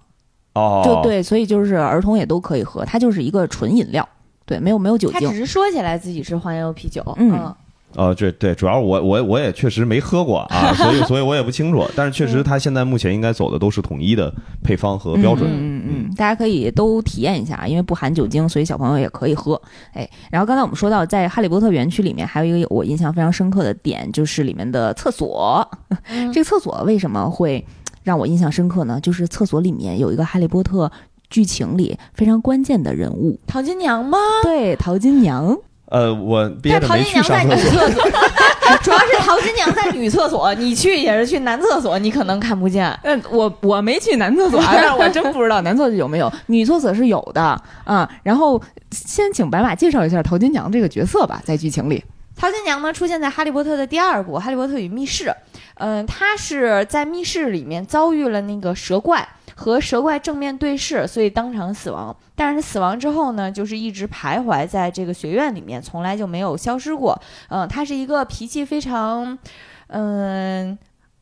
[0.53, 4.07] 哦，就对，所以就是儿童也都可以喝，它就是一个纯饮料，
[4.45, 5.37] 对，没有没有酒精他只。
[5.37, 7.55] 是说起来自己是黄油啤酒，嗯
[7.95, 11.85] 呃，这对，主要我我我也确实没喝过啊，所以 所以我也不清楚。
[11.95, 15.49] 但是确嗯实，它现在目前应该走的都是统一的配方和标准。
[15.49, 19.61] 嗯嗯嗯，大家可以都体验一下，因为不含酒精，所以小朋友也可以喝。
[19.93, 25.67] 哎，然后刚才我们说到，在哈利波特园区里面还有一个我印象非常深刻的点，就是里面的厕所。
[26.07, 27.65] 嗯 这个厕所为什么会
[28.03, 28.99] 让我印象深刻呢？
[29.01, 30.89] 就是厕所里面有一个哈利波特
[31.29, 34.17] 剧情里非常关键的人物，淘金娘吗？
[34.43, 35.57] 对，淘金娘。
[35.91, 37.87] 呃，我憋但淘着没去金娘在女上厕所。
[37.87, 38.09] 厕所，
[38.81, 42.89] 主要是陶金娘在女厕所，你去也是去男厕所，你可能看不见。
[43.03, 47.41] 嗯， 我我没去男厕所， 但是我真不知道男厕所有没有，女厕所是有的
[47.83, 48.09] 啊。
[48.23, 52.01] 然后先请白马介绍一下陶金娘这个角色吧，在剧情里。
[52.37, 55.25] 陶金娘呢出现在《哈利波特》的第二部《哈利波特与密室》，
[55.75, 59.27] 嗯、她是在密室里面遭遇了那个蛇怪，
[59.61, 62.15] 和蛇怪正面对视，所以当场死亡。
[62.35, 67.15] 但是死亡之后呢，就是一直徘徊在这个学院里面，从来就没有消失过。
[67.49, 69.37] 嗯、他是一个脾气非常，
[69.89, 70.75] 嗯、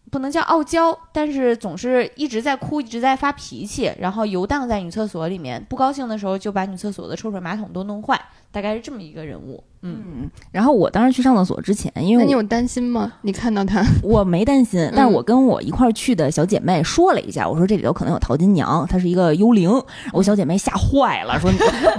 [0.09, 8.17] 不能叫傲娇，但是总是一直在哭，一直在发脾气，然后游荡在女厕所里面，不高兴的时候就把女厕所的抽水马桶都弄坏，
[8.51, 9.61] 大概是这么一个人物。
[9.81, 13.13] 嗯，嗯，然后我当时去上厕所之前，因为那你有担心吗？
[13.21, 19.71] 你看到他， 我没担心，但是嗯我跟我一块儿去的小姐妹说了一下，我说这里头可能有淘金娘，她是一个幽灵。
[20.11, 21.49] 我小姐妹吓坏了，说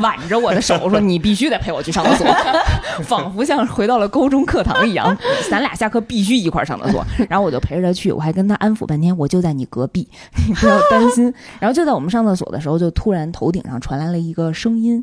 [0.00, 2.26] 挽着我的手说你必须得陪我去上厕所，
[3.04, 5.16] 仿佛像回到了高中课堂一样，
[5.50, 7.04] 咱俩下课必须一块儿上厕所。
[7.28, 10.06] 然后我就陪着她去，我还跟她安抚半天，我就在你隔壁，
[10.46, 11.32] 你不要担心。
[11.58, 15.02] 然后就在我们上厕所的时候，就突然头顶上传来了一个声音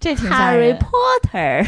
[0.00, 0.76] 这挺吓，Harry。
[0.78, 1.64] Potter。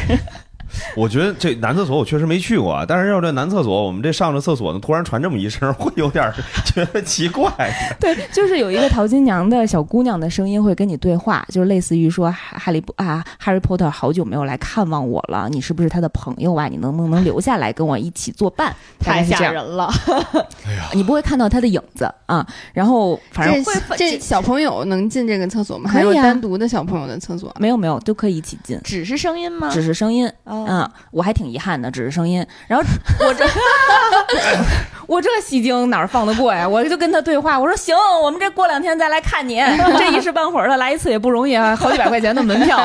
[0.95, 6.31] 我觉得这男厕所我确实没去过啊，但是要这男厕所，我们这上着厕所呢，突然传这么一声， 会有点
[6.65, 7.51] 觉得奇怪。
[7.99, 16.67] 对，就是有一个淘金娘的小姑娘的声音会跟你对话，就是类似于说哈哈利波啊，哈利波特好久没有来看望我了，你是不是他的朋友啊？
[16.67, 18.73] 你能不能留下来跟我一起作伴？
[18.99, 19.91] 太吓人了！
[20.65, 22.45] 哎呀你不会看到他的影子啊。
[22.73, 23.63] 然后反正
[23.97, 25.89] 这这小朋友能进这个厕所吗？
[25.89, 27.53] 还可以啊有单独的小朋友的厕所？
[27.59, 28.79] 没有没有都可以一起进。
[28.83, 29.69] 只是声音吗？
[29.71, 32.45] 只是声音，哦嗯，我还挺遗憾的，只是声音。
[32.67, 32.85] 然后
[33.19, 33.45] 我这
[35.05, 36.67] 我这戏精哪儿放得过呀？
[36.67, 39.61] 我就跟他对话，我说行，我们这过两天再来看你，
[39.97, 42.77] 这一时半会儿的来一次也不容易啊，好几百块钱的门票，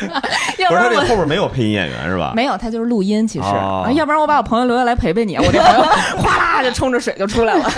[0.58, 2.32] 要不然这后边没有配音演员是吧？
[2.36, 5.82] 没有，他就是录音，其实，哦啊要不然我把我朋友留下来陪陪你，我这朋友
[6.18, 7.70] 哗啦就冲着水就出来了，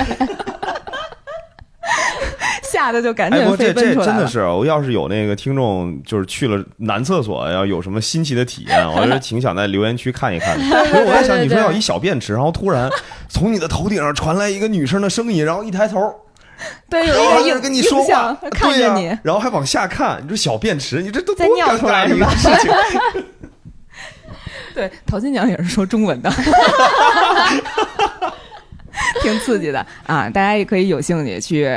[2.63, 4.13] 吓 吓得就赶哎，紧不，这这飞奔出来了。
[4.13, 10.65] 真的是，我要是有那个听众，就是去了男厕所，要有什么新奇的体验，我觉得挺想在留言区看一看的。
[10.89, 12.91] 因为我在想，你说要一小便池，然后突然
[13.29, 15.99] 从你的头顶上传来一个女生的声音，然后一抬头，
[16.91, 23.25] 对，有然后一个影跟你说话，看对呀着你，然后还往下看，你说小便池，你这都再尿多尴尬一个出来是吧事情。
[24.75, 26.31] 对，陶金娘也是说中文的，
[29.23, 30.29] 挺刺激的啊！
[30.31, 31.69] 大家也可以有兴趣去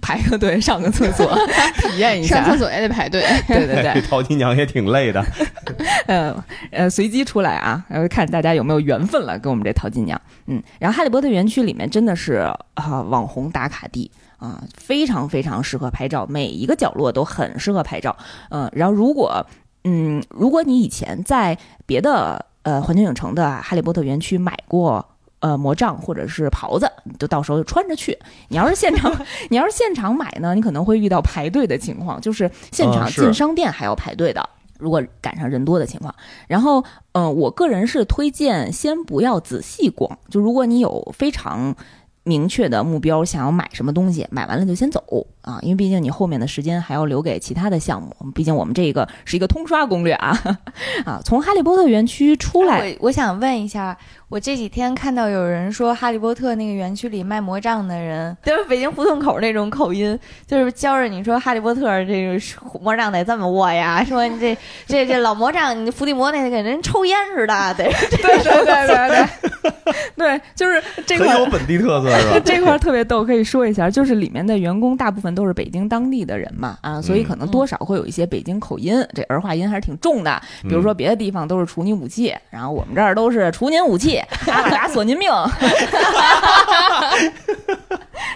[0.00, 1.36] 排个队上个厕所，
[1.80, 2.58] 体验一下上厕。
[2.58, 3.24] 所也得排队。
[3.48, 5.24] 对对对， 淘金娘也挺累的。
[6.06, 10.20] 呃呃，随机出来啊，然后看大家有没有缘分了，跟我们这淘金娘。
[10.46, 12.34] 嗯，然后哈利波特园区里面真的是
[12.74, 14.08] 啊、网红打卡地
[14.38, 18.16] 啊、非常非常适合拍照，每一个角落都很适合拍照。
[18.50, 19.44] 嗯、然后如果
[19.84, 25.04] 嗯，如果你以前在别的呃环球影城的哈利波特园区买过。
[25.46, 28.18] 呃，魔杖或者是袍子，你就到时候就穿着去。
[28.48, 29.14] 你要是现场，
[29.48, 34.48] 你要是现场买呢，你可能会遇到排队的情况，就是现场进商店还要排队的。
[34.78, 36.12] 如果赶上人多的情况，
[36.48, 36.82] 然后，
[37.12, 41.74] 嗯、我个人是推荐先不要仔细逛，就如果你有非常
[42.24, 45.00] 明确的目标，想要买什么东西，买完了就先走
[45.42, 48.14] 啊，因为毕竟你后面的时间还要留给其他的项目。
[48.34, 50.36] 毕竟我们这个是一个通刷攻略啊
[51.06, 51.22] 啊！
[51.24, 53.96] 从哈利波特园区出来，我我想问一下，
[54.28, 62.40] 我这几天看到有人说哈利波特那个园区里卖魔杖的人，就是北京胡同口那种口音，就是教着你说哈利波特这个
[62.80, 64.58] 魔杖得这么握呀，说你这
[64.88, 69.26] 这这老魔杖，你伏地魔那个人抽烟似的，得 对对对对
[70.16, 72.40] 对，对，就是这块有本地特色是吧？
[72.44, 80.42] 这块儿特别逗，可以说一下，就是里面的员工大部分都是北京当地的人嘛，啊，所以可能多少会有一些北京口音，这儿化音还是挺重的。
[80.62, 84.15] 比如说别的地方都是处你武器，然后我们这儿都是处您武器，
[84.46, 85.30] 阿拉达索您命。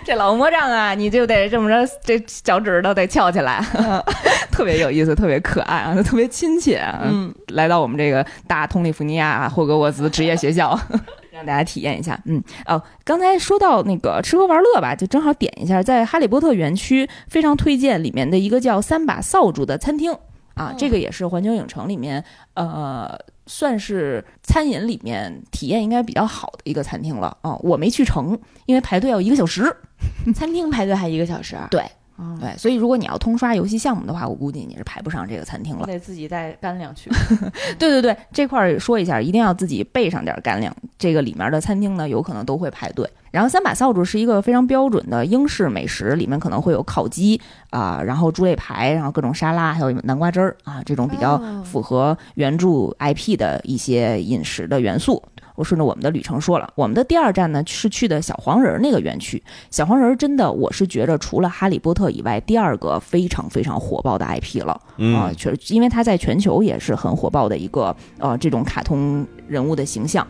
[0.04, 3.64] 这老魔杖啊，你就得这么着，这脚趾头得翘起来，
[4.50, 7.02] 特别有意思，特别可爱啊，特别亲切啊。
[7.04, 10.78] 嗯，来到我们这个大通利福尼亚霍格沃兹职业学校，
[11.30, 12.18] 让大家体验一下。
[12.24, 20.12] 嗯，哦，刚才说到那个吃喝玩乐吧，就正好点一下，在哈利波特园区非常推荐里面的一个叫三把扫帚的餐厅
[20.54, 23.18] 啊，哦这个也是环球影城里面呃。
[23.50, 29.76] 算是餐饮里面体验应该比较好的一个餐厅了啊、我没去成，因为排队要一个小时。
[30.32, 31.84] 餐厅排队还一个小时，对
[32.20, 35.86] 嗯，对，所以如果你要通刷游戏项目的话，我估计你是排不上这个餐厅了我。
[35.86, 37.10] 得自己带干粮去。
[37.78, 40.74] 对对对，这块儿说一下，一定要自己备上点干粮。
[40.98, 43.08] 这个里面的餐厅呢，有可能都会排队。
[43.30, 55.22] 然后三把扫帚是一个非常标准的英式美食，里面可能会有烤鸡啊、然后猪肋排，然后各种沙拉，还有南瓜汁儿啊，这种比较哦符合原著 IP 的一些饮食的元素。
[55.60, 59.42] 我顺着我们的旅程说了，我们的第二站呢是去的小黄人儿那个园区。
[59.70, 64.72] 小黄人儿真的，我是觉着除了哈利波特以外，第二个非常非常火爆的 IP 了。
[64.72, 70.26] 啊嗯，，确实，因为它在全球也是很火爆的一个呃这种卡通人物的形象，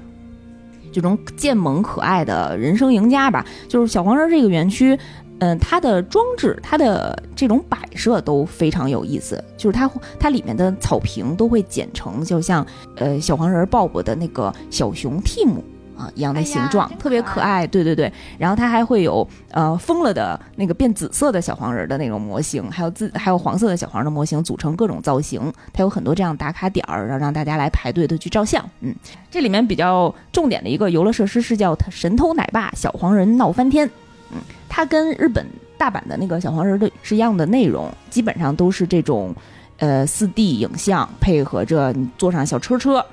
[0.90, 3.46] 这种健萌可爱的人生赢家吧。
[3.68, 4.98] 就是小黄人这个园区，
[5.40, 12.64] 嗯、它的装置、它的这种摆设都非常有意思，就是它它里面的草坪都会剪成就像
[12.96, 15.64] 呃小黄人鲍勃的那个小熊蒂姆。
[16.00, 18.11] 啊，一样的形状，真特别可可爱，对对对。
[18.38, 25.53] 然后它还会有呃疯了的那个变紫色的小黄人的那种模型，还有自还有黄色的小黄人的模型，组成各种造型。
[25.74, 28.66] 它有很多这样打卡点儿，然后让大家来排队的去照相。
[28.81, 28.94] 嗯，
[29.31, 33.87] 这里面比较重点的一个游乐设施是叫“神偷奶爸小黄人闹翻天”。
[34.33, 34.38] 嗯，
[34.70, 35.44] 它跟日本
[35.76, 39.35] 大阪的那个小黄人的是一样的内容，基本上都是这种
[39.76, 42.98] 呃四 D 影像，配合着你坐上小车车。
[42.98, 43.06] 啊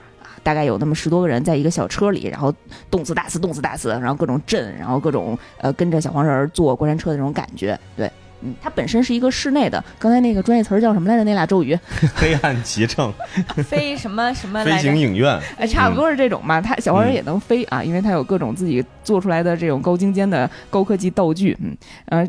[0.43, 2.53] 大概有那么十多个人在一个小车里，然后
[2.89, 7.77] 动次打次，动次打次，然后各种震，然后各种呃跟着小黄人坐过山车的那种感觉。
[7.97, 8.09] 对，
[8.41, 9.83] 嗯，它本身是一个室内的。
[9.99, 11.23] 刚才那个专业词儿叫什么来着？
[11.23, 11.77] 那俩咒语，
[12.15, 13.13] 黑暗骑乘
[13.67, 14.97] 飞什么什么飞行？
[14.97, 16.61] 影院，哎，差不多是这种嘛。
[16.61, 21.57] 它小黄人也能飞啊，因为它有各种自己做出来的这种高精尖的高科技道具。
[21.61, 22.27] 嗯，呃，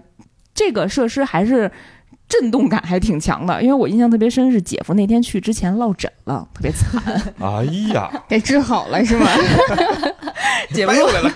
[0.54, 1.70] 这个设施还是。
[2.30, 7.02] 震动感还挺强的，因为我印象特别深，是姐夫那天去之前落枕了，特别惨。
[7.40, 9.26] 哎呀，给治好了是吗？
[10.74, 11.32] 姐夫说来了，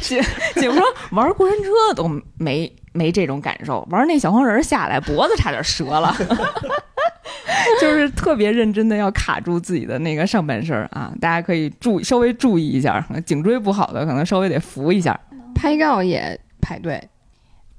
[0.00, 0.20] 姐
[0.56, 2.66] 姐夫说玩过山车都没
[2.98, 6.12] 没这种感受，玩那小黄人儿下来脖子差点折了，
[7.80, 11.12] 就是特别认真的要卡住自己的那个上半身儿啊！
[11.20, 15.18] 大家可以注意稍微注意一下，颈椎不好的可能稍微得扶一下。
[15.54, 17.08] 拍照也排队，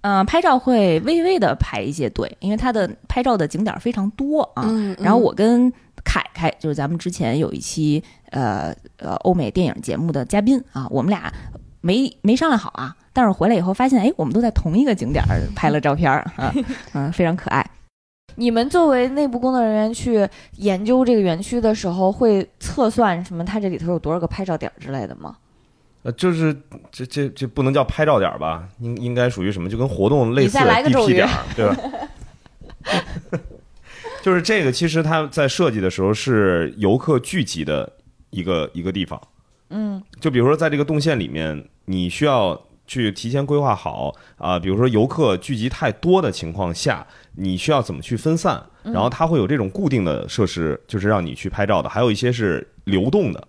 [0.02, 4.64] 嗯、拍照会微微的排一些队，因为它的拍照的景点儿非常多啊。
[4.66, 5.72] 嗯，然后我跟
[6.04, 11.32] 凯凯，就是咱们之前有一期呃呃欧美电影节目的嘉宾啊，我们俩
[11.82, 16.54] 没没商量好啊，但但是回来以后发现，哎，我们都在同一个景点儿拍了照片儿啊，
[16.96, 17.70] 嗯，非常可爱。
[18.36, 23.44] 你们作为内部工作人员去研究这个园区的时候，会测算什么？
[23.44, 25.36] 它这里头有多少个拍照点之类的吗？
[26.04, 26.56] 呃，就是
[26.90, 28.64] 这这这不能叫拍照点吧？
[28.80, 29.70] 应应该属于什么？
[29.70, 31.76] 就跟活动类似 DP 点儿，对吧？
[34.24, 37.92] 就是这个，其实它在设计的时候是游客聚集的
[38.30, 39.22] 一个一个地方。
[39.72, 42.60] 嗯就比如说在这个动线里面，你需要
[42.90, 48.62] 去提前规划好啊、比如说游客聚集太多的情况下，你需要怎么去分散？
[48.84, 53.48] 嗯然后它会有这种固定的设施，就是让你去拍照的，还有一些是流动的，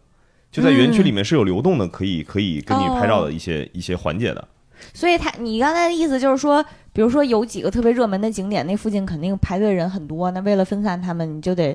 [0.53, 4.47] 就在园区里面是有流动的，可以可以跟你拍照的一些、一些环节的。
[4.93, 6.62] 所以他，你刚才的意思就是说，
[6.93, 11.74] 比如说有几个特别热门的景点，那附近肯定排队人很多，那为了分散他们，你就得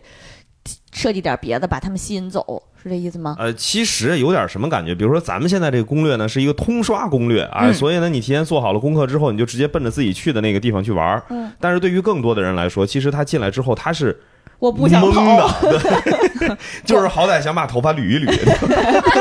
[0.92, 3.36] 设计点别的，把他们吸引走，是这意思吗？
[3.40, 11.24] 呃，其实有点什么感觉，比如说咱们现在这个攻略呢是一个通刷攻略啊、嗯所以呢你提前做好了功课之后，你就直接奔着自己去的那个地方去玩儿。
[11.30, 14.18] 嗯，但是对于更多的人来说，其实他进来之后他是
[14.60, 15.62] 我不想懵跑。
[15.62, 15.80] 的，
[16.40, 18.32] 对，就是好歹想把头发捋一捋，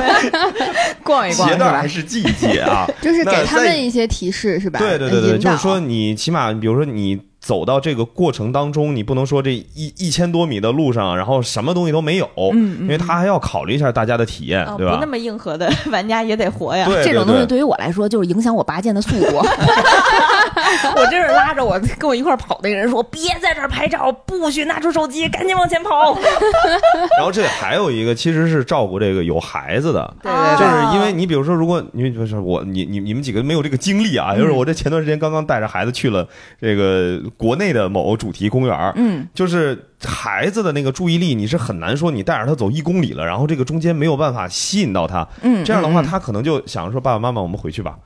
[1.03, 1.89] 逛一逛还？
[1.89, 2.87] 是系一系啊。
[3.03, 4.79] 就是给他们一些提示是吧？
[4.79, 15.07] 对对对对，就是说你起码，比如说你走到这个过程当中，你不能说这一一千多米的路上，然后什么东西都没有，嗯，因为他还要考虑一下大家的体验，啊，对吧不那？
[15.07, 16.89] 么硬核的 玩家也得活呀。
[17.05, 19.43] 这种东西对对于我来说就是影响我拔剑的速度。
[20.97, 26.19] 我真是拉着我跟我一块跑那个人说：“别在这儿拍照，不许拿出手机，赶紧往前跑。
[27.17, 36.27] 然后这还有一个，其实是照顾这个有孩子的，对对就是因为你比如说，如果你就是我，你你你们几个没有这个经历啊，就是我这前段时间刚刚带着孩子去了
[36.61, 48.01] 这个国内的某主题公园儿，嗯，就是孩子的那个注意力，你是很难说你带着他走一公里了，然后这个中间没有办法吸引到他，嗯，这样的话嗯他可能就想说爸爸妈妈我们回去吧，嗯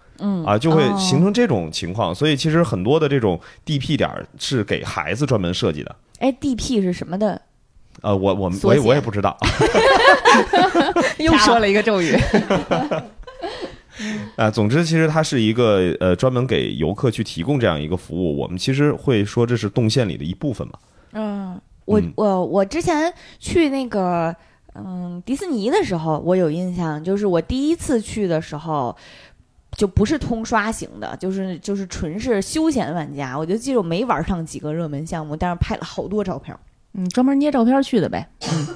[0.45, 5.95] 啊，就会哦形成这种情况，所以其实很多的这种 DP 点儿是给孩子专门设计的。
[6.19, 7.41] 哎，DP 是什么的？
[8.03, 9.37] 呃，我我我也我也不知道，
[11.19, 12.17] 又说了一个咒语。
[14.37, 18.37] 啊，总之，其实它是一个呃专门给游客去提供这样一个服务。
[18.37, 20.75] 我们其实会说这是动线里的一部分嘛。
[21.13, 24.35] 嗯，我嗯我我之前去那个
[24.77, 28.97] 嗯迪士尼的时候，我有印象，就是我第一次去的时候。
[29.79, 33.39] 就不是通刷型的，就是就是纯是休闲玩家。
[33.39, 36.55] 我就记住没玩上几个热门项目，但是拍了好多照片。
[36.95, 38.29] 嗯，专门捏照片去的呗。
[38.51, 38.67] 嗯，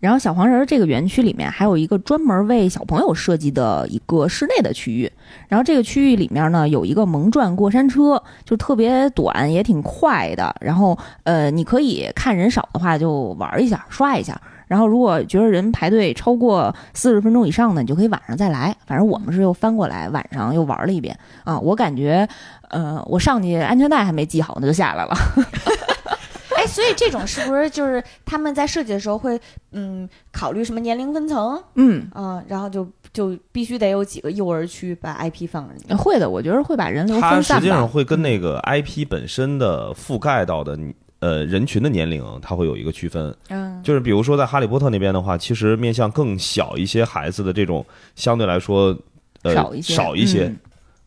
[0.00, 5.12] 然后小黄人这个园区里面还有一个专门为小朋友设计的一个室内的区域，
[5.48, 10.54] 然后这个区域里面呢有一个萌转过山车，就特别短也挺快的。
[10.62, 18.76] 然后呃，你可以看人少的话就玩一下刷一下，然后如果觉得人排队超过四十分钟以上呢，你就可以晚上再来。
[18.86, 22.28] 反正我们是又翻过来晚上又玩了一遍啊，我感觉
[22.70, 25.14] 呃我上去安全带还没系好呢就下来了。
[26.56, 29.40] 哎，所以这种是不是就是他们在设计的时候会
[29.72, 31.62] 嗯考虑什么年龄分层？
[31.74, 32.08] 嗯。
[32.14, 35.94] 嗯，然后就就必须得有几个幼儿区把 IP 放进去。
[35.94, 37.86] 会的，我觉得会把人流它分散实际上。
[37.88, 40.76] 会跟那个 IP 本身的覆盖到的
[41.20, 43.34] 呃人群的年龄，它会有一个区分。
[43.48, 47.84] 嗯，就是比如说在哈利波特那边的话，其实面向更小一些孩子的这种，
[48.16, 48.96] 相对来说
[49.42, 50.44] 呃少一些，少一些。
[50.44, 50.56] 嗯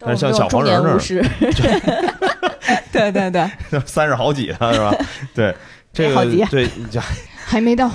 [0.04, 0.98] 但是像小黄人那儿
[2.92, 3.48] 对对对，
[3.86, 4.92] 三十好几了是吧？
[5.32, 5.56] 对，
[5.94, 6.68] 这个对，
[7.46, 7.88] 还没到，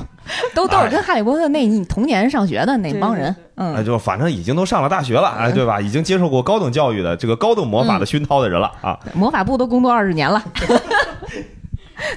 [0.54, 5.80] 都都是跟哈利波特那你童年上学的那帮人，哎，嗯，就反正已经都上了大学了，哎，对吧？
[5.82, 8.96] 已经接受过高等教育的这个高等魔法的熏陶的人了啊。
[9.12, 10.40] 魔法部都工作二十年了。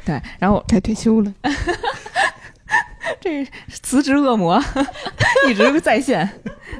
[0.05, 1.34] 对，然后该退休了。
[3.20, 4.62] 这辞职恶魔
[5.49, 6.28] 一直在线。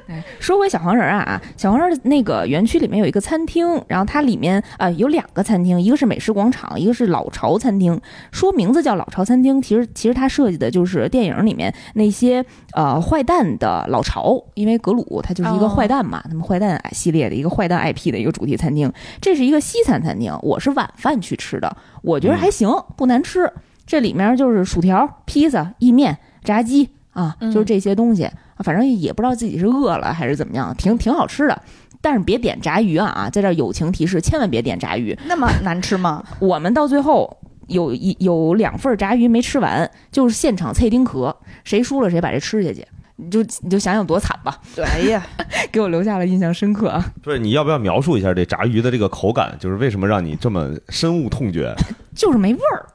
[0.06, 8.00] 对，说回小黄人儿啊，小黄人儿那个园区里面有一个餐厅，然后它里面啊、有两个餐厅，一个是美食广场，一个是老巢餐厅。
[8.32, 18.92] 说名字叫老巢餐厅，其实其实它设计的就是电影里面那些呃坏蛋的老巢，因为格鲁他就是一个哦坏蛋嘛，那么坏蛋系列的一个坏蛋 IP 的一个主题餐厅。
[19.20, 23.52] 这是一个西餐餐厅，我是晚饭去吃的，我觉得还行，不难吃。
[23.90, 28.30] 这里面就是薯条、披萨、意面、炸鸡啊，嗯就是这些东西。
[28.60, 31.60] 反正也不知道自己是饿了还是怎么样，挺挺好吃的。
[32.02, 33.30] 但是别点炸鱼啊啊！
[33.32, 35.18] 在这儿友情提示，千万别点炸鱼。
[35.26, 36.24] 那么难吃吗？
[36.40, 37.36] 我们到最后
[37.68, 42.86] 有一有两份炸鱼没吃完，就是现场脆丁壳，谁输了谁把这吃下去。
[43.16, 45.26] 你就你就想想多惨吧，对哎呀，
[45.74, 47.04] 给我留下了印象深刻啊！
[47.24, 49.58] 不是，你要不要描述一下这炸鱼的这个口感？
[49.60, 51.74] 就是为什么让你这么深恶痛绝？
[52.16, 52.86] 就是没味儿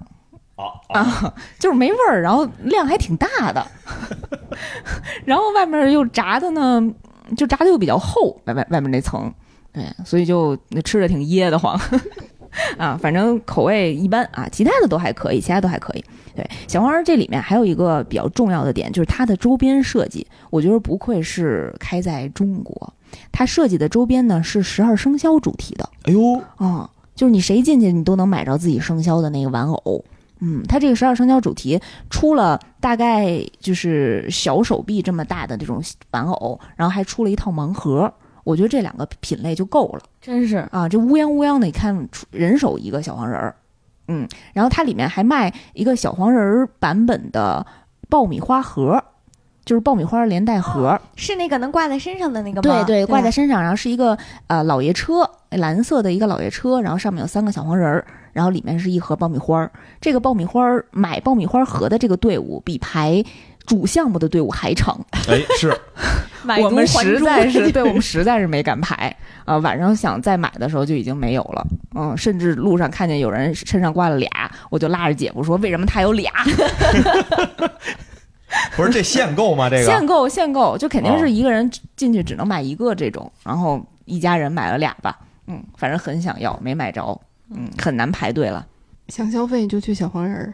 [0.57, 3.66] 啊就是没味儿，然后量还挺大的，
[5.24, 6.80] 然后外面又炸的呢，
[7.36, 9.32] 就炸的又比较厚，外外外面那层，
[9.72, 11.78] 对，所以就那吃着挺噎得慌。
[12.78, 16.05] 啊，反正口味一般啊，其他的都还可以，其他都还可以。
[16.36, 22.94] 对，小黄人这里面还有一个比较重要的点，就是它的周边设计，我觉得不愧是开在中国，
[23.32, 30.05] 它设计的周边呢是十二生肖主题的哎呦，啊、就是你谁进去你都能买着自己生肖的那个玩偶。
[30.47, 31.80] 嗯，它这个十二生肖主题
[32.11, 38.12] 出了大概就是小手臂这么大的这种玩偶，然后还出了一套盲盒，
[38.45, 40.01] 我觉得这两个品类就够了。
[40.20, 43.57] 真是啊，这乌泱乌泱的，你看出人手一个小黄人儿，
[44.09, 47.64] 嗯，然后它里面还卖一个小黄人儿版本的
[48.11, 49.03] 爆米花盒，
[49.64, 52.84] 就是爆米花连带盒，是那个能挂在身上的那个吗？
[52.84, 54.18] 对对，挂在身上，然后是一个
[54.49, 59.72] 呃老爷车，蓝色的一个老爷车，然后上面有三个小黄人儿，然后里面是一盒爆米花儿。
[59.99, 63.24] 这个爆米花儿买爆米花盒的这个队伍比排
[63.64, 65.74] 主项目的队伍还长，哎，是
[66.62, 69.16] 我们实在是 对我们实在是没敢排
[69.47, 74.28] 啊、晚上想再买的时候就已经没有了，嗯，甚至路上看见有人身上挂了俩，
[74.70, 76.30] 我就拉着姐夫说，为什么他有俩？
[78.76, 79.68] 不是这限购吗？
[79.68, 87.20] 这个限购限购，就肯定哦是一个人进去只能买一个这种，然后一家人买了俩吧，嗯，反正很想要，没买着，
[87.55, 88.66] 嗯，很难排队了。
[89.09, 90.52] 想消费就去小黄人儿。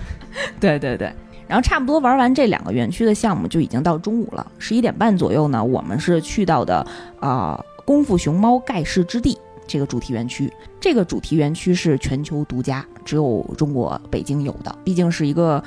[0.60, 1.12] 对对对。
[1.48, 6.76] 然后差不多玩完这两个园区的项目就已经到中午了，十一点半左右呢，我们是去到的
[7.20, 9.36] 啊、呃功夫熊猫盖世之地
[9.66, 10.50] 这个主题园区。
[10.80, 15.62] 这个主题园区是全球独家，只有中国北京有的，毕竟是一个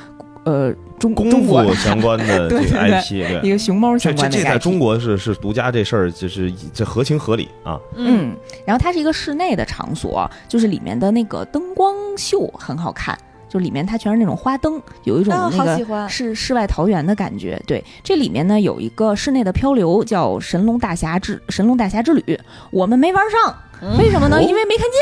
[0.45, 3.41] 呃中功夫相关的 这个对对对 IP，对。
[3.43, 7.77] 一个熊猫这这相关的这在中国是是独家这事儿，就是这合情合理啊。
[7.95, 8.35] 嗯，嗯，
[8.65, 13.17] 然后它是一个室内的场所，就是里面的那个灯光秀很好看，
[13.47, 17.61] 就里面它全是那种花灯，有一种啊那个是世外桃源的感觉。
[17.65, 22.39] 对，这里面呢有一个室内的漂流叫神龙大侠之神龙大侠之旅，
[22.71, 23.55] 我们没玩上。
[23.81, 24.37] 嗯为什么呢？
[24.37, 24.97] 哦因为没看见，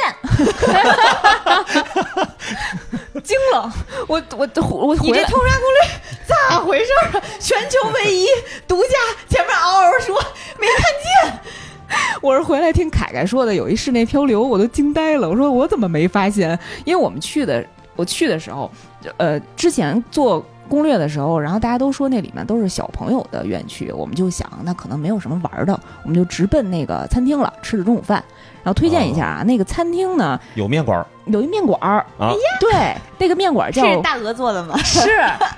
[3.24, 3.72] 惊了！
[4.08, 5.88] 我我我回来你这通杀攻略
[6.26, 7.24] 咋回事儿啊？
[7.40, 8.26] 全球唯一
[8.68, 8.90] 独家，
[9.30, 10.20] 前面嗷嗷说
[10.60, 11.40] 没看见，
[12.20, 15.30] 我是回来听凯凯说的有一室内漂流，我都惊呆了。
[15.30, 16.60] 我说我怎么没发现？
[16.84, 17.64] 因为我们去的，
[17.96, 18.70] 我去的时候，
[19.18, 28.24] 呃，之前做攻略的时候，然后大家都说那里面都是小朋友的园区，我们就想那可能没有什么玩的，我们就直奔那个餐厅了，吃的中午饭。
[28.64, 34.78] 然后推荐一下啊，那个餐厅呢有面馆儿有一面馆儿，啊，对，那个面馆叫是大鹅做的吗？
[34.80, 35.10] 是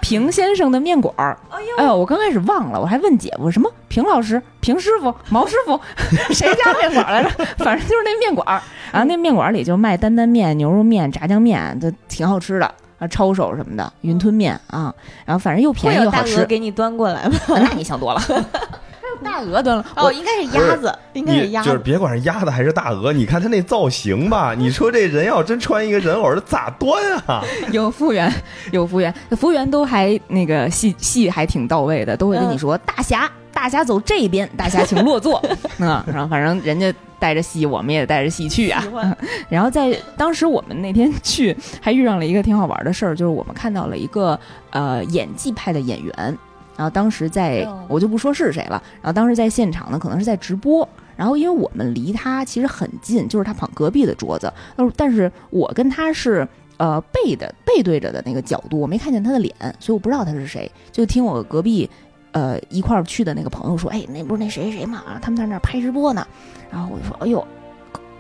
[0.02, 1.38] 平先生的面馆儿。
[1.52, 5.80] 哎哎呦，我刚开始忘了，我还问姐夫什么平老师、平师傅、毛师傅，
[6.34, 7.30] 谁家面馆儿来着？
[7.64, 8.60] 反正就是那面馆儿。
[8.92, 14.94] 然后那面馆儿里就卖担担面、牛肉面、炸酱面，都挺好吃的啊，抄手什么的，云吞面啊。
[15.26, 16.46] 然后反正又便宜又好吃。
[16.46, 17.36] 给你端过来吗？
[17.48, 18.22] 那你想多了，
[19.24, 19.86] 大鹅端了。
[19.96, 21.80] 哦，应该是鸭子，应该是鸭子就是。
[21.80, 27.44] 别管是鸭子还是大鹅，你看它那造型吧，你说这人要真穿一个人偶，这咋端啊？
[27.72, 28.32] 有服务员，
[28.72, 35.42] 有服务员，服务员都还那个戏戏还挺到位的，都会跟你说、大侠，大侠走这边，大侠请落座。
[35.80, 38.84] 嗯，然后反正人家带着戏，我们也带着戏去啊
[39.48, 44.38] 然后在当时我们那天去，还遇上了一个挺好玩的事儿，就是我们看到了一个
[44.72, 46.38] 呃演技派的演员。
[46.78, 48.84] 然后当时在哦，我就不说是谁了。
[49.02, 50.88] 然后当时在现场呢，可能是在直播。
[51.16, 54.52] 然后因为我们离他其实很近，就是他旁隔壁的桌子。
[54.76, 56.46] 呃，但是我跟他是
[56.76, 60.70] 呃背的背对着的那个角度，我没看见他的脸，所以我不知道他是谁。
[60.92, 61.90] 就听我隔壁
[62.36, 66.28] 呃一块儿去的那个朋友说，哎，那不是那谁谁嘛，啊他们在那儿拍直播呢。
[66.70, 67.48] 然后我就说，哎呦，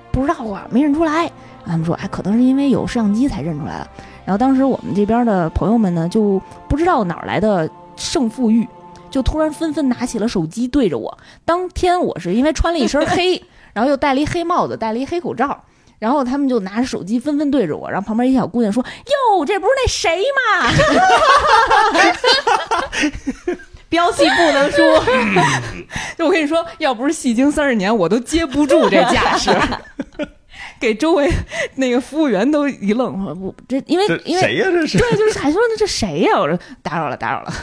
[0.09, 1.30] 不知道啊，没认出来。
[1.66, 3.88] 他们说，哎，可能是因为有摄像机才认出来了。
[4.24, 8.66] 然后当时我们这边的朋友们呢，就不知道哪儿来的胜负欲，
[9.11, 11.18] 就突然纷纷拿起了手机对着我。
[11.43, 13.43] 当天我是因为穿了一身黑，
[13.74, 15.61] 然后又戴了一黑帽子，戴了一黑口罩。
[15.97, 18.84] 然后他们就拿着手机纷纷对着我，然后旁边一小姑娘说
[19.38, 20.72] ：“哟，这不是那谁吗？”
[23.95, 24.77] 标戏不能输，
[26.17, 29.49] 就我跟你说，要不是戏精三十年，我都接不住这架势，
[30.81, 31.31] 给周围
[31.75, 34.65] 那个服务员都一愣，说不，这因为因为谁呀？
[34.69, 37.53] 这是对，就是还说呢这谁呀、我说打扰了，打扰了，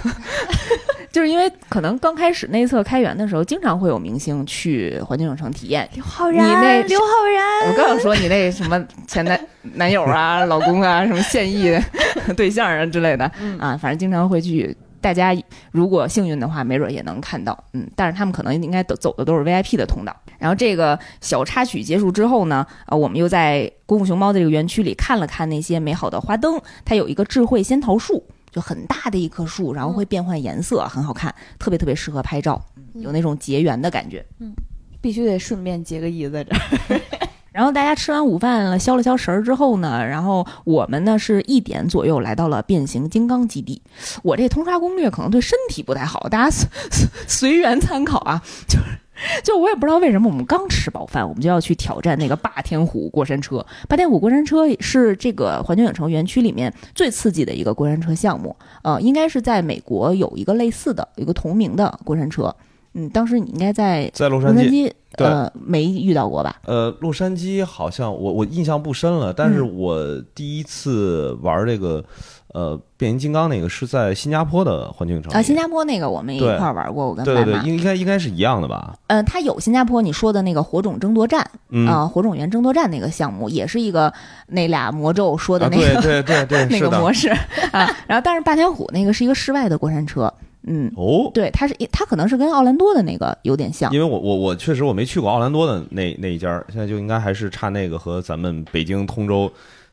[1.12, 5.86] 就是因为可能刚开始内测开源的时候，经常会有明星去环球影城体验。
[5.94, 6.44] 刘昊你那
[6.78, 9.38] 然，刘昊然，我刚想说你那什么前男
[9.74, 11.78] 男友啊、老公啊、什么现役
[12.34, 14.74] 对象啊之类的嗯啊，反正经常会去。
[15.02, 15.36] 大家
[15.72, 20.16] 如果幸运的话，没准也能看到，嗯，但是他们可能应该都走的都是 VIP 的通道。
[20.38, 34.24] 然后这个小插曲结束之后呢，呃，我们又在功夫熊猫的这个园区里看了看那些美好的花灯，它有一个智慧仙桃树，就很大的一棵树，然后会变换颜色，很好看，特别特别适合拍照，有那种结缘的感觉。
[34.38, 34.54] 嗯
[35.00, 37.00] 必须得顺便结个义在这儿。
[37.52, 43.80] 然后大家吃完午饭了，消了消食儿之后呢，然后我们呢是一点左右来到了变形金刚基地。
[44.22, 48.42] 我这通刷攻略可能对身体不太好，大家随随随缘参考啊。
[48.66, 48.84] 就是
[49.44, 53.64] 就我也不知道为什么，我们刚吃饱饭，我们就要去挑战那个霸天虎过山车。
[53.88, 62.52] 霸天虎过山车是这个环球影城园区里面最刺激的一个过山车项目，呃，应该是在美国有一个类似的、有一个同名的过山车。
[62.94, 66.56] 嗯，当时你应该在在洛杉矶，矶，呃，没遇到过吧？
[66.66, 72.04] 呃，洛杉矶好像我我印象不深了，但是嗯我第一次玩这个
[72.52, 78.94] 呃变形金刚那个是在新加坡的环球影城里啊，新加坡那个我们也一块儿玩过，我跟对对对，应应该应该是一样的吧？
[79.06, 84.12] 嗯，它有新加坡你说的那个火种争夺战嗯啊、火种源争夺战那个项目，也是一个
[84.48, 86.90] 那俩魔咒说的啊，那个、对对对对， 那。
[86.90, 87.30] 个模式
[87.70, 87.88] 啊。
[88.06, 90.30] 然后，但是霸天虎那个是一个室外的过山车，
[90.64, 93.92] 嗯，哦，对，它是它可能是跟奥兰多的那个有点像。
[93.92, 99.50] 因为我我我确实我没去过奥兰多的那那一家儿，现在就应该还是差那个和咱们北京通州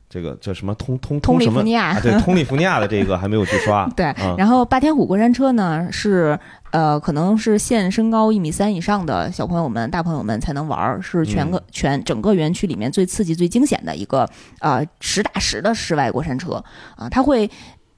[0.10, 2.00] 这个叫什么通通通利什么福尼亚啊？
[2.00, 3.88] 对，通利福尼亚的这个还没有去刷。
[3.98, 6.38] 对嗯然后霸天虎过山车呢是
[6.72, 16.64] 呃，可能是限身高一米三以上的小朋友们、大朋友们才能玩儿，是全个、嗯全整个园区里面最刺激、最惊险的一个呃实打实的室外过山车
[16.96, 17.50] 啊、它会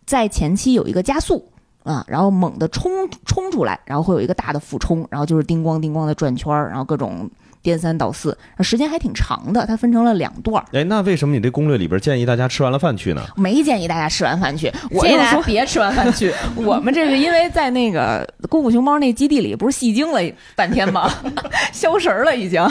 [0.06, 1.46] 在前期有一个加速。
[1.84, 2.92] 啊，然后猛地冲
[3.26, 7.30] 冲出来，然后会有一个大的俯冲，然后就是叮咣叮咣的转圈儿，然后各种
[7.62, 9.66] 颠三倒四，时间还挺长的。
[9.66, 13.24] 它分成了两段儿，哎，那为什么你这攻略里边建议大家吃完了饭去呢？
[13.36, 16.34] 没建议大家吃完饭去，我建议大家就说别吃完饭去。
[16.56, 20.20] 我们这是因为在那个功夫熊猫那基地里，不是戏精了
[20.56, 21.12] 半天吗？
[21.72, 22.62] 消食儿了已经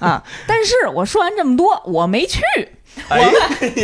[0.00, 0.22] 啊！
[0.46, 2.40] 但是我说完这么多，我没去。
[3.08, 3.30] 哎，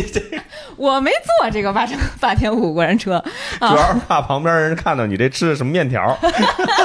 [0.76, 1.10] 我没
[1.40, 3.22] 坐这个霸天霸天虎过山车，
[3.58, 6.16] 主要是怕旁边人看到你这吃的什么面条，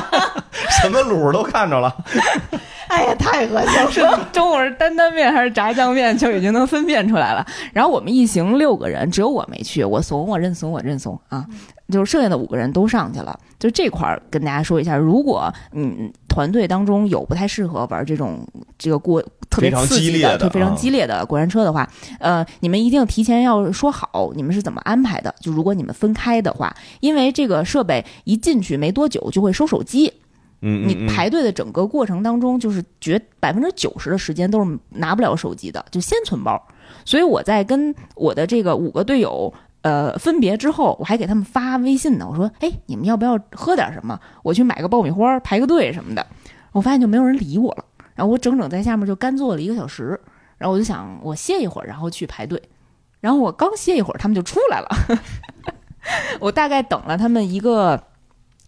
[0.81, 1.95] 什么卤都看着了。
[2.87, 3.91] 哎呀，太恶心了！
[3.91, 4.01] 是
[4.31, 7.45] 中午是担担面还是炸酱面，就已经能分辨出来了。
[7.73, 11.45] 然后我们一行六个人，只有我没去，我怂，我认怂，我认怂啊！
[11.89, 13.37] 就是剩下的五个人都上去了。
[13.59, 18.47] 就这块儿跟大家说一下，如果嗯团队当中有不太适合玩这种
[18.77, 21.87] 这个过特别非常刺激激烈的对非常啊激烈的过山车的话，
[22.19, 25.33] 呃，你们一定提前要说好你们是怎么安排的。
[25.39, 30.11] 就如果你们分开的话，因为这个设备一进去没多久就会收手机，
[30.61, 36.61] 嗯，嗯你嗯排队的整个过程当中，就是绝百分之九十的时间都是拿不了手机的，就先存包。
[37.05, 44.19] 所以我在跟我的这个五个队友呃分别之后，我还给他们发微信呢，我说：“哎，你们要不要喝点什么？
[44.43, 46.25] 我去买个爆米花，排个队什么的。”
[46.73, 47.85] 我发现就没有人理我了，
[48.17, 50.19] 然后我整整在下面就干坐了一个小时，
[50.57, 52.59] 然后我就想我歇一会儿，然后去排队。
[53.19, 54.87] 然后我刚歇一会儿，他们就出来了。
[56.41, 58.01] 我大概等了他们一个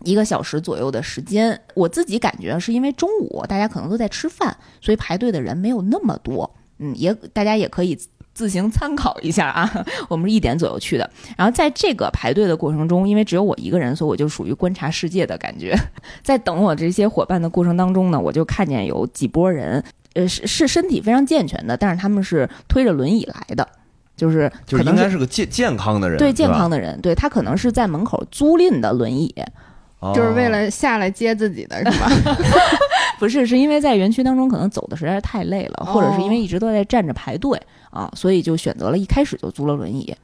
[0.04, 1.60] 一个小时左右的时间。
[1.74, 6.56] 我自己感觉是因为中午大家可能都在吃饭，所以排队的人没有那么多。
[6.78, 8.00] 嗯，也大家也可以
[8.40, 9.70] 自行参考一下啊。
[10.08, 15.78] 我们是一点左右去的，然后在这个排队的过程中，因为只有我一个人，所以我就属于观察世界的感觉。
[16.24, 19.84] 在等我这些伙伴的过程当中呢，我就看见有几拨人，
[20.14, 23.68] 呃，是是身体非常健全的，但是他们是推着轮椅来的。
[24.16, 29.34] 就是就是应该是个健健康的人，对健康的人，对他可能是在门口租赁的轮椅，
[30.00, 32.12] 哦就是为了下来接自己的是吧？
[33.20, 37.62] 不是，是因为在园区当中可能走的实在是太累了，或者是因为哦一直都在站着排队
[37.92, 40.16] 啊，所以就选择了一开始就租了轮椅。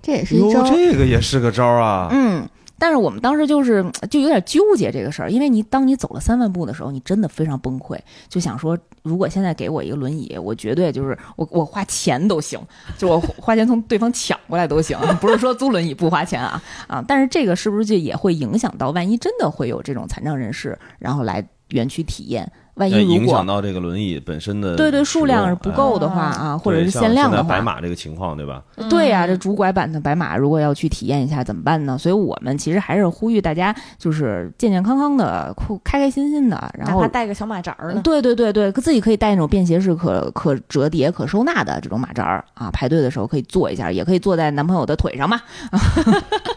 [0.00, 0.62] 这也是一哟，招。
[0.70, 2.08] 这个也是个招儿啊。
[2.12, 2.48] 嗯，
[2.78, 7.98] 但是我们当时就是就有点纠结这个事儿，因为你当你走了三万步的时候，你真的非常崩溃，
[8.28, 12.60] 就想说，如果现在给我一个轮椅，我绝对就是我我花钱都行，
[12.96, 17.04] 就我花钱从对方抢过来都行， 不是说租轮椅不花钱啊啊！
[17.08, 28.62] 但是这个是不是就也会影响到，万一真的会有这种残障人士，然后来园区体验，万一呃如果影响到这个轮椅本身的对对，数量是不够的哎话啊，或者是限量的话，白马这个情况，对吧？
[28.88, 31.98] 对呀、这主拐版的白马如果要去体验一下怎么办呢？
[31.98, 38.00] 所以我们其实还是呼吁大家，就是健健康康的、酷开开心心的，然后怕带个小马扎儿呢。
[38.04, 45.40] 对对对对，自己可以带那种便携式可可折叠、可收纳的这种马扎儿啊，排队的时候可以坐一下，也可以坐在男朋友的腿上嘛，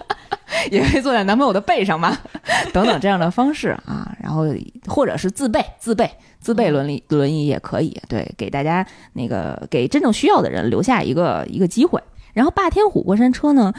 [0.71, 2.17] 也可以坐在男朋友的背上嘛，
[2.73, 4.45] 等等这样的方式啊，然后
[4.87, 12.01] 或者是自备自备自备轮椅轮椅也可以，对，给大家那个给真正需要的人留下一个一个机会。
[12.33, 13.73] 然后霸天虎过山车呢，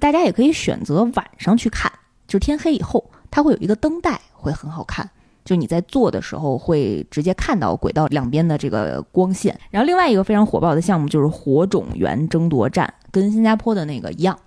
[0.00, 1.90] 大家也可以选择晚上去看，
[2.26, 5.08] 就是天黑以后，它会有一个灯带，会很好看。
[5.44, 9.58] 就你在做的时候会直接看到轨道两边的这个光线。
[9.70, 14.38] 然后另外一个非常火爆的项目就是火种源争夺战，跟新加坡的那个一样。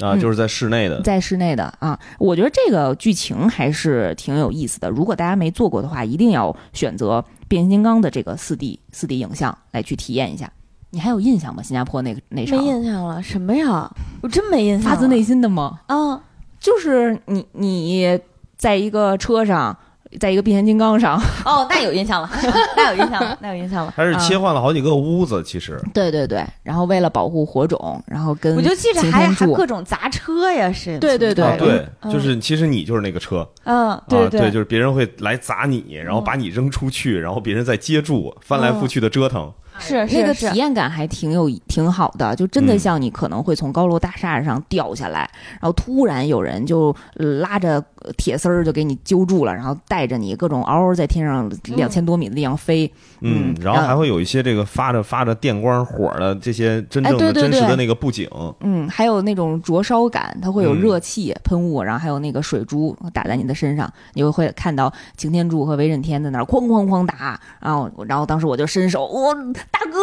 [0.00, 4.88] 啊，嗯就是在室内的，在室内的啊，我觉得这个剧情还是挺有意思的。
[4.90, 10.50] 如果大家没做过的话，一定要选择变形金刚的这个四 D 四 D 影像来去体验一下。
[10.90, 11.62] 你还有印象吗？
[11.62, 13.90] 新加坡那个那没，印象了，什么呀？
[14.22, 14.90] 我真没印象了。
[14.90, 15.80] 发自内心的吗？
[15.86, 16.18] 啊，
[16.58, 18.18] 就是你你
[18.56, 19.76] 在一个车上，
[20.18, 22.30] 在一个变形金刚上，哦，那有印象了，
[22.76, 23.92] 那有印象了， 那有印象了。
[23.96, 25.80] 它是切换了好几个屋子，其实。
[25.92, 30.98] 对对对，然后为了保护火种，然后跟我就记着还还各种砸车呀，是。
[30.98, 31.44] 对对对。
[31.44, 32.12] 啊，对，嗯。
[32.12, 33.46] 就是其实你就是那个车。
[33.64, 34.28] 嗯，啊，对。
[34.28, 39.52] 对，就是别人会来砸你，然后把你扔出去，然后别人再接住，翻来覆去的折腾。
[39.80, 45.20] 是那个体验感还挺有挺好的，就真的嗯像你可能会从高楼大厦上掉下来，
[45.52, 52.90] 然后突然有人就呃拉着呃铁丝儿就给你揪住了，然后带着你各种嗷嗷在天上两千多米的地方飞，
[53.20, 58.28] 嗯嗯，然后还会有一些这个发着发着电光火的这些真正的真实的那个布景，
[58.60, 69.34] 嗯，还有那种灼烧感，它会有嗯热气喷雾，然后还有那个水珠打在你的身上，你就会看到擎天柱和威震天在那儿哐哐哐打，然后然后当时我就伸手，我
[69.70, 69.98] 大哥，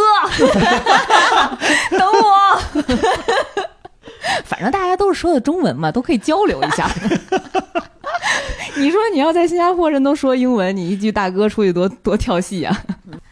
[1.98, 3.75] 等我。
[4.44, 6.90] 反正大家都是说的中文嘛，都可以交流一下。
[8.78, 12.84] 你说你要在新加坡人都说英文，你一句大哥出去多多跳戏啊！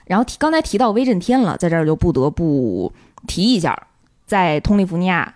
[0.06, 2.91] 然后提刚才提到威震天了，在这儿就不得不
[3.28, 3.88] 提一下，
[4.26, 5.36] 在通利福尼亚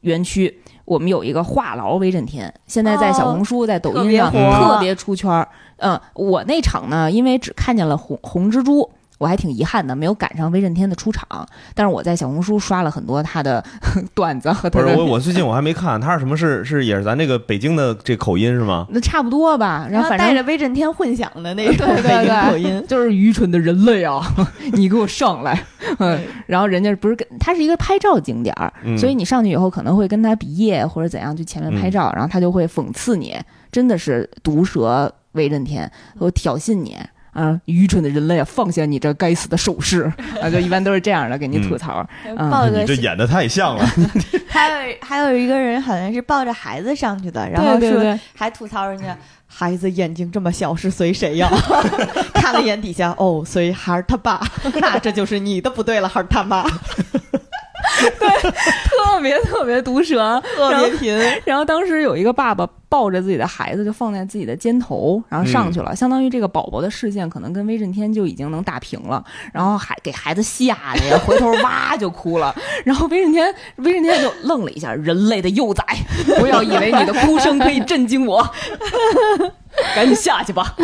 [0.00, 5.48] 园区，我们有一个话痨威震天，现在在小红书、在抖音上特别特别出圈儿。
[5.76, 8.90] 嗯，我那场呢，因为只看见了红红蜘蛛。
[9.18, 11.26] 我还挺遗憾的，没有赶上威震天的出场。
[11.74, 13.64] 但是我在小红书刷了很多他的
[14.14, 18.86] 段子和他的不是我我最近我还没看，他是什么是是也是咱这个北京的这口音是吗？
[18.90, 19.86] 那差不多吧。
[19.90, 22.84] 然然后后反正带着威震天混响的那种对对北京对口音。
[22.88, 24.20] 就是愚蠢的人类啊！
[24.74, 25.64] 你给我上来！
[25.98, 33.36] 嗯，然后人家不是跟他是一个拍照景点儿，嗯所以你上去以后可能会跟他比耶或者怎样去前面拍照，然后他就会讽刺你，
[33.70, 36.96] 真的是毒舌威震天，我挑衅你。
[37.34, 38.44] 啊，愚蠢的人类啊！
[38.48, 40.10] 放下你这该死的手势
[40.40, 40.48] 啊！
[40.48, 42.06] 就一般都是这样的，给你吐槽。
[42.24, 43.84] 嗯抱着你这演的太像了，
[44.48, 49.16] 还有还有一个人好像是抱着孩子上去的，然后说对对对，还吐槽人家
[49.46, 51.50] 孩子眼睛这么小是随谁呀？
[52.34, 54.40] 看了一眼底下，哦，随孩儿他爸，
[54.80, 56.64] 那这就是你的不对了，孩儿他妈，
[58.84, 61.16] 特别特别毒舌， 特别贫。
[61.44, 72.54] 然后当时有一个爸爸抱着自己的孩子，就放在自己的肩头，然后上去了，相当于这个宝宝的视线可能跟威震天就已经能打平了，然后还给孩子吓的呀，回头哇就哭了。
[72.84, 75.84] 然后威震天，威震天就愣了一下，人类的幼崽，
[76.38, 78.46] 不要以为你的哭声可以震惊我，
[79.94, 80.74] 赶紧下去吧。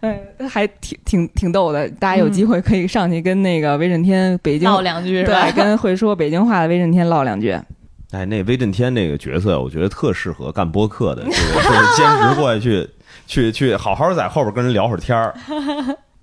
[0.00, 5.52] 嗯，还挺挺挺逗的，大家有机会可以上去跟那个威震天北京唠两句是吧对，？
[5.52, 7.56] 跟 会说北京话的威震天唠两句。
[8.12, 12.88] 哎，那威震天那个角色，我觉得特适合干播客的，这个就是 兼职过去去
[13.26, 15.32] 去去，好好在后边跟人聊会儿天儿。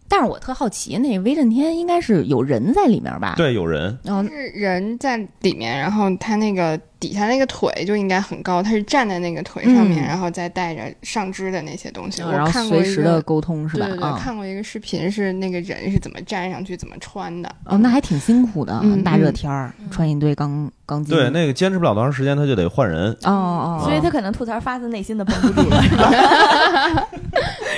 [0.10, 3.34] 但是我特好奇，那威震天应该是有人在里面吧？
[3.36, 12.22] 对，有人，然后是人在里面，然后他那个底下那个腿就应该很高，他是站在那个腿上面，嗯然后再带着上肢的那些东西。
[12.22, 13.86] 然后我看过一随时的个，沟通是吧？
[13.86, 17.50] 对对对，啊，看过一个视频，是那个人是怎么站上去、怎么穿的。
[17.66, 21.16] 哦，那还挺辛苦的，嗯大热天儿穿一堆钢钢筋。
[21.16, 23.12] 对，那个坚持不了多长时间，他就得换人。
[23.24, 27.08] 哦哦，所以他可能吐槽发自内心的绷不住了。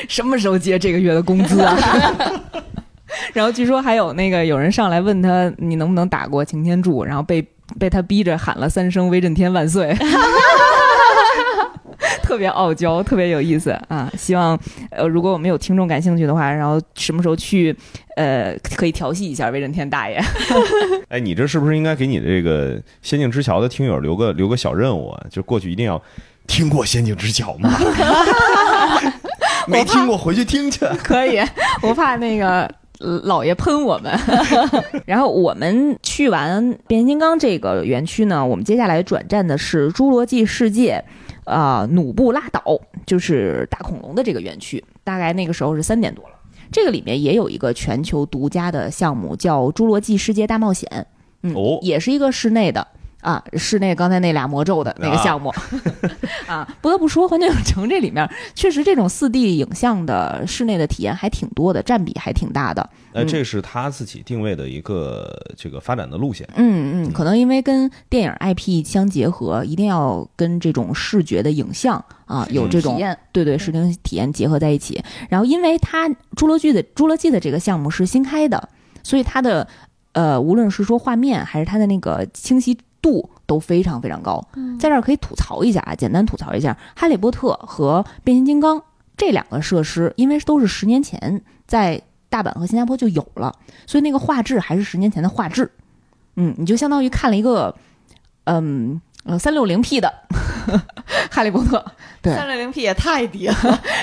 [0.08, 1.78] 什么时候结这个月的工资啊？
[3.34, 7.46] 然后据说还有那个有人上来问他你能不能打过擎天柱，然后被
[7.78, 9.94] 被他逼着喊了三声“威震天万岁”，
[12.24, 14.12] 特别傲娇，特别有意思啊！
[14.18, 14.58] 希望
[14.92, 17.76] 呃，如果我们有听众感兴趣的话，然后什么时候去
[18.16, 20.22] 呃，可以调戏一下威震天大爷。
[21.10, 25.26] 哎，你这是不是应该给你这个《仙境之桥》的听友留个留个小任务啊？
[25.30, 26.02] 就过去一定要
[26.48, 27.72] 听过《仙境之桥》吗？
[29.68, 30.86] 没听过回去听去。
[31.04, 31.40] 可以，
[31.82, 32.70] 我怕那个呃
[33.00, 34.12] 老爷喷我们。
[35.06, 41.04] 然后我们去完变形金刚这个园区呢，我们接下来转战的是侏罗纪世界，
[41.46, 44.84] 呃，努布拉岛，就是大恐龙的这个园区。
[45.04, 46.36] 大概那个时候是三点多了。
[46.72, 50.88] 这个里面也有一个全球独家的项目，叫《侏罗纪世界大冒险》，
[51.42, 52.88] 嗯，哦也是一个室内的。
[53.22, 55.54] 啊，室内刚才那俩魔咒的那个项目，
[56.48, 62.90] 啊，不得不说，环球影城这里面确实这种四 D 影像的室内的体验还挺多的，占比还挺大的。
[63.12, 66.48] 那，嗯这是他自己定位的一个这个发展的路线。
[66.56, 75.04] 嗯嗯，可能因为跟电影 IP 相结合，一定要跟这种视觉的影像啊有这种体验对对视听体验结合在一起。
[75.28, 76.08] 然后，因为它
[76.38, 78.70] 侏罗纪的侏罗纪的这个项目是新开的，
[79.04, 79.68] 所以它的
[80.14, 84.44] 呃，无论是说画面还是它的那个清晰度都非常非常高。
[84.80, 88.78] 在这儿可以吐槽一下啊，简单吐槽一下，《哈利波特》和《变形金刚》
[89.18, 93.54] 这两个设施，因为都是十年前在大阪和新加坡就有了，
[93.86, 95.70] 所以那个画质还是十年前的画质。
[96.36, 97.76] 嗯，你就相当于看了一个，
[98.46, 100.14] 嗯呃三六零 P 的
[101.30, 101.78] 《哈利波特》。
[102.22, 103.56] 对三六零 P 也太低了，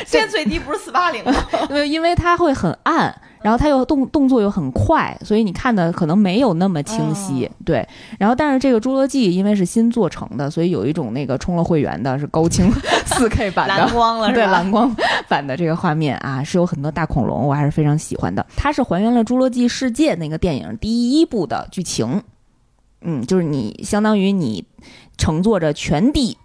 [0.06, 1.32] 现在最低不是四八零吗？
[1.68, 3.14] 因为因为它会很暗，
[3.46, 7.48] 然后它又动动作又很快，所以你看的可能没有那么清晰。
[7.64, 7.88] 对，
[8.18, 12.68] 然后但是这个《侏罗纪》因为是新做成的，所以有一种那个充了会员的是高清
[13.06, 14.32] 四 K 版的蓝光了？
[14.34, 14.92] 对蓝光
[15.28, 18.44] 版的这个画面啊，是有很多大恐龙，我还是非常喜欢的。
[18.56, 22.20] 它是还原了《侏罗纪世界》那个电影第一部的剧情，
[23.02, 24.64] 嗯，就是你相当于你
[25.16, 26.36] 乘坐着全地。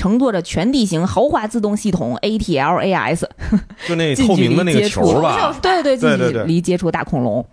[0.00, 3.22] 乘坐着全地形豪华自动系统 ATLAS，
[3.86, 7.44] 就那透明的那个球吧，对对，近距离接触大恐龙。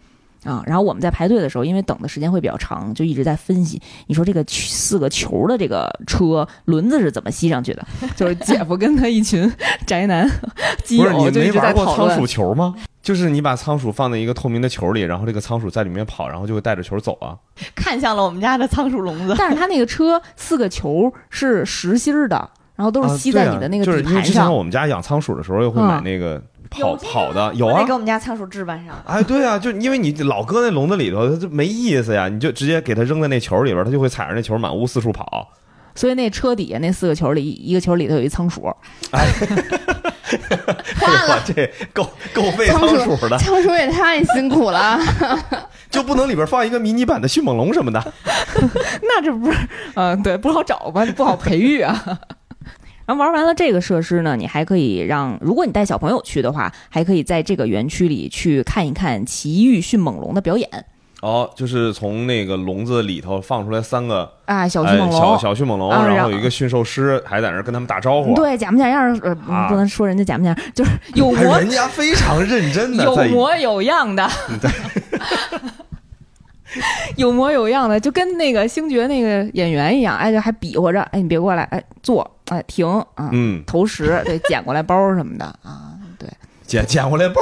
[0.46, 7.86] 啊，然后我们在排队的时候，因为等的时间会比较长，就一直在分析，你说这个四个球的这个车轮子是怎么吸上去的？
[8.16, 9.52] 就是姐夫跟他一群
[9.86, 10.26] 宅男
[10.86, 12.28] 基不是你友就一直在没玩过讨论仓鼠。
[12.28, 12.74] 球吗？
[13.08, 17.38] 就是你把仓鼠放在一个透明的球里，然后这个仓鼠在里面跑，然后就会带着球走啊。
[17.74, 19.34] 看向了我们家的仓鼠笼子。
[19.38, 24.54] 但是它那个车四个球是实心儿的，然后都是吸在你的那个就是因为之前底盘上。
[24.54, 27.94] 我们家养仓鼠的时候，又会买嗯那个跑跑的，有啊给。
[27.94, 28.94] 我们家仓鼠置办上。
[29.06, 32.28] 哎，对啊，就因为你老搁那笼子里头，它就没意思呀。
[32.28, 35.48] 你就直接给它扔在那球里边，它就会踩着那球满屋四处跑。
[35.96, 38.70] 所以那车底下那四个球里，一个球里头有一仓鼠。
[39.12, 39.26] 哎
[40.36, 45.00] 呦， 这够够费仓仓鼠的，仓鼠也太辛苦了。
[45.90, 48.14] 就不能里边放一个迷你版的迅猛龙什么的？
[49.02, 49.58] 那这不是，
[49.96, 52.20] 嗯、对，不好找吧，不好培育啊。
[53.06, 60.70] 然后玩完了这个设施呢，你还可以让，如果你带小朋友去的话，还可以在这个园区里去看一看奇遇迅猛龙的表演
[61.22, 68.36] 哦，就是从那个笼子里头放出来三个啊，小迅哎猛龙，小小迅猛龙，啊然后有一个驯兽师还在那跟他们打招呼。
[68.36, 69.68] 对，假模假样儿，呃，啊。
[69.68, 74.30] 不能说人家假模假样，就是有哎，模人家非常认真的有模有样的，
[77.18, 86.30] 有模有样的，就跟那个星爵那个演员一样，哎，就还比划着，哎，你别过来，哎，坐，哎，停啊，嗯，投食，对，捡过来包什么的啊，对，
[86.68, 87.42] 捡捡过来包，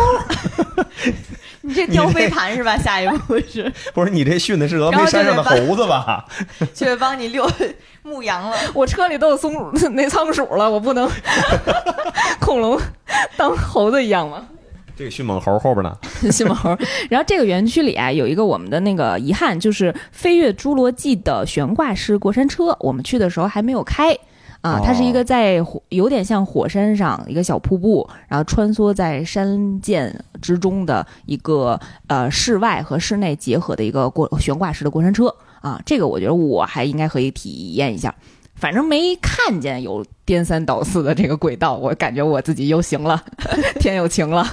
[1.65, 2.77] 你这雕飞盘是吧？
[2.79, 6.25] 下一步是不是你这训的是峨眉山上的猴子吧？
[6.73, 7.49] 去帮你遛
[8.03, 8.55] 牧羊了。
[8.73, 11.09] 我车里都有松鼠那仓鼠了，我不能
[12.39, 12.79] 恐龙
[13.35, 14.45] 当猴子一样吗？
[14.97, 15.97] 这个迅猛猴后边呢？
[16.31, 16.77] 迅猛猴。
[17.09, 24.17] 然后这个园区里啊，有一个我们的那个遗憾，就是飞越侏罗纪的悬挂式过山车，我们去的时候还没有开。
[24.65, 30.11] 啊哦，它是一个在火，有点像火山上一个小瀑布，然后穿梭在山涧
[30.41, 35.27] 之中的一个呃室外和室内结合的一个过悬挂式的过山车
[35.61, 38.15] 啊，这个我觉得我还应该可以体验一下。
[38.55, 43.21] 反正没看见有颠三倒四的这个轨道，我感觉我自己又行了，
[43.79, 44.47] 天又晴了。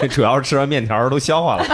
[0.00, 1.64] 这主要是吃完面条都消化了。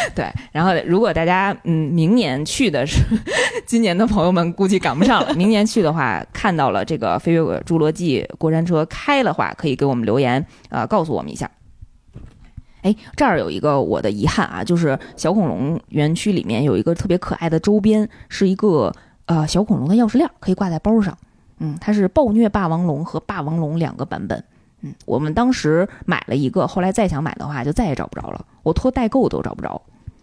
[0.14, 3.02] 对，然后如果大家嗯明年去的是，
[3.66, 5.34] 今年的朋友们估计赶不上了。
[5.34, 11.50] 明年去的话，看到了这个飞越侏罗纪过山车开的话，可以给我们留言，呃，告诉我们一下。
[12.82, 18.92] 哎，这儿有一个我的遗憾啊，就是小恐龙园区里面有一个特别可爱的周边，是一个
[19.26, 21.16] 呃小恐龙的钥匙链，可以挂在包上。
[21.58, 24.44] 嗯，它是暴虐霸王龙和霸王龙两个版本。
[24.82, 29.80] 嗯，我们当时买了一个，后来再想买的话就再也找不着了，我托代购都找不着。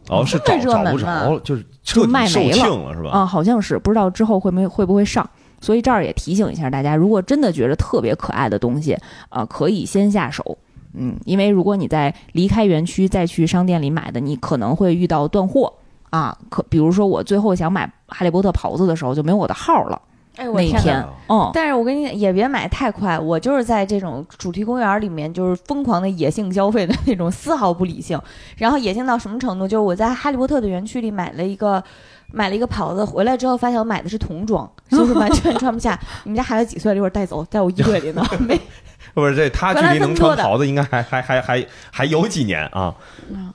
[0.07, 3.09] 哦，是找找不着，就是彻底售卖没了是吧？
[3.09, 5.27] 啊，好像是不知道之后会没会不会上，
[5.59, 8.95] 所以这儿也提醒一下大家，如果真的觉得特别可爱的东西，
[9.29, 10.57] 啊，可以先下手。
[10.93, 15.73] 嗯，因为如果你在离开园区再去商店里买的，你可能会遇到断货
[16.11, 16.37] 啊。
[16.49, 19.99] 可比如说我最后想买哈利波特袍子的时候，就没有我的号了。
[20.37, 21.05] 哎，我那一天
[21.53, 28.19] 但是我跟你也别买太快，我就是在这种主题公园里面，就是疯狂的野性消费的那种，丝毫不理性。
[28.57, 29.67] 然后野性到什么程度？
[29.67, 31.83] 就是我在哈利波特的园区里买了一个
[32.31, 35.99] 买了一个袍子，回来之后发现我买的是童装，就是完全穿不下。
[36.23, 36.97] 你们家孩子几岁了？
[36.97, 38.25] 一会儿带走，在我衣柜里呢。
[38.39, 38.59] 没，
[39.13, 42.93] 不是这他距离能穿袍子，应该还还还还还有几年啊？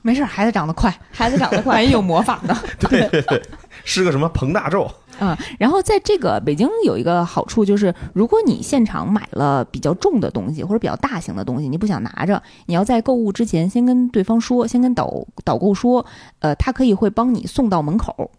[0.01, 2.57] 没事，孩子长得快，孩子长得 快万一，有魔法呢。
[2.79, 3.41] 对对对，
[3.83, 4.89] 是个什么彭大咒？
[5.21, 16.03] 啊、然后在这个北京有一个好处就是，如果你现场买了比较重的东西或者比较大型的东西，你不想拿着，你要在购物之前先跟对方说，先跟导导购说，
[16.39, 18.31] 呃，他可以会帮你送到门口，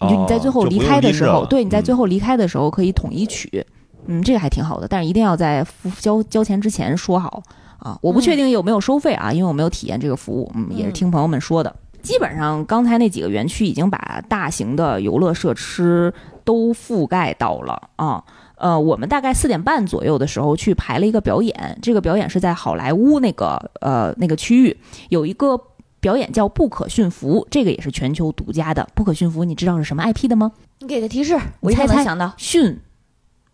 [0.00, 3.62] 你就你在最后离开的时候，对，你在最嗯后离开的时候可以统一取，
[4.06, 7.42] 嗯，这个还挺好的，但是一定要在付交交钱之前说好。
[7.78, 7.98] 啊。
[8.00, 10.92] 我不确定有没有收费啊，因为我没有体验这个服务，嗯，也是嗯。
[10.92, 11.76] 听朋友们说的。
[12.02, 16.12] 基本上刚才那几个园区已经把大型的游乐设施
[16.44, 18.22] 都覆盖到了啊。
[18.56, 24.76] 呃，我们大概四点半左右的时候去排了一个表演，这个表演是在好莱坞那个呃那个区域
[25.08, 25.60] 有一个
[25.98, 28.82] 表演叫《不可驯服》，这个也是全球独家的。
[28.94, 30.52] 《不可驯服》，你知道是什么 IP 的吗？
[30.78, 32.78] 你给个提示，我一下猜猜能想到驯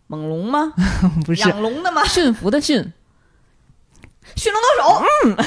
[0.09, 0.75] 猛龙吗？
[1.25, 2.05] 不是养龙的吗？
[2.05, 2.93] 驯服的驯，
[4.37, 5.43] 驯龙高手。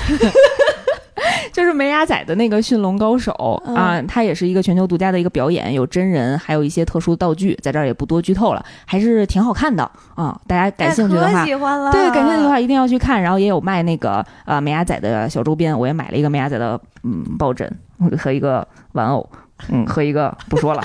[1.54, 9.84] 就是梅亚仔的那个驯龙高手、嗯啊，它也是一个全球独家的一个表演，有真人，还有一些特殊道具，在这儿也不多剧透了，还是挺好看的
[10.16, 10.40] 啊。
[10.48, 11.92] 大家感兴趣的话，喜欢了。
[11.92, 13.22] 对，感兴趣的话一定要去看。
[13.22, 17.72] 然后也有卖那个呃梅亚仔的小周边，我也买了一个梅亚仔的嗯抱枕
[18.18, 19.30] 和一个玩偶，
[19.70, 20.84] 嗯和一个不说了，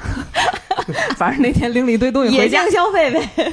[1.16, 2.72] 反正那天拎了一堆东西回家性。
[2.72, 3.53] 消费呗。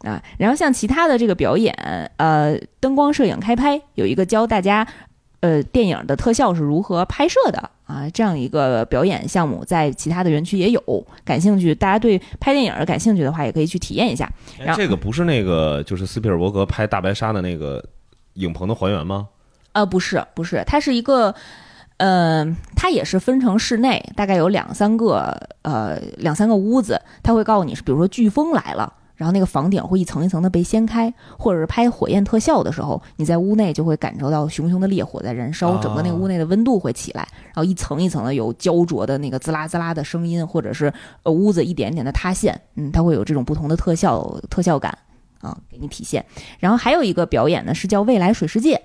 [0.00, 1.74] 啊，然后像其他的这个表演，
[2.16, 4.86] 呃，灯光摄影开拍有一个教大家，
[5.40, 11.06] 呃，电影的特效是如何拍摄的啊，这样一个表演项目，在其他的园区也有。
[11.24, 14.30] 感兴趣，大家对拍电影儿感兴趣的话，也可以去体验一下。
[14.58, 17.82] 然后哎这个不是那个就是斯皮尔伯格拍大白鲨的那个
[18.34, 19.28] 影棚的还原吗？
[19.72, 21.34] 呃，不是，不是，它是一个，
[21.96, 22.44] 呃，
[22.76, 28.92] 它也是分成室内，大概有两三个，呃，两三个屋子，它会告诉你是，比如说飓风来了。
[29.20, 40.90] 然后那个房顶会一层一层的被掀开，或者是拍火焰特效的时候，你在屋内就会感受到熊熊的烈火在燃烧，整个那个屋内的温度会起来，然后一层一层的有焦灼的那个滋啦滋啦的声音，或者是
[41.22, 44.96] 呃屋子一点一点的塌陷，嗯，它会有这种不同的特效特效感
[45.42, 46.24] 啊，给你体现。
[46.58, 48.80] 然后还有一个表演呢，是叫未来水世界，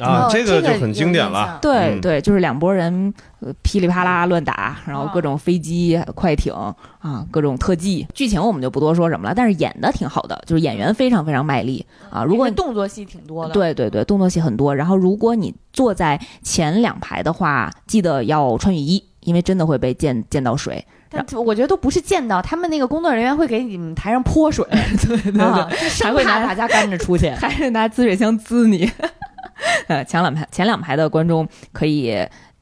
[0.00, 1.58] 啊，哦这个就很经典了。
[1.60, 6.52] 对、嗯对，就是两拨人呃噼里啪啦乱打，然后各种飞机、快艇
[6.98, 8.06] 啊，各种特技。
[8.14, 12.24] 剧情我们就不多说什么了，但是演的挺好的，就是演员非常非常卖力啊。
[12.24, 14.74] 如果因为动作戏挺多的。，对对对，动作戏很多。
[14.74, 20.84] 然后如果你坐在前两排的话，记得要穿雨衣，因为真的会被溅溅到水。
[21.12, 24.64] 但我觉得都不是见到，他们那个工作人员会给你们台上泼水，
[25.02, 25.68] 对对啊，
[26.00, 27.28] 还会拿怕大家干着出去。
[27.34, 28.88] 还是拿滋水枪滋你。
[29.88, 32.16] 呃，前两排前两排的观众可以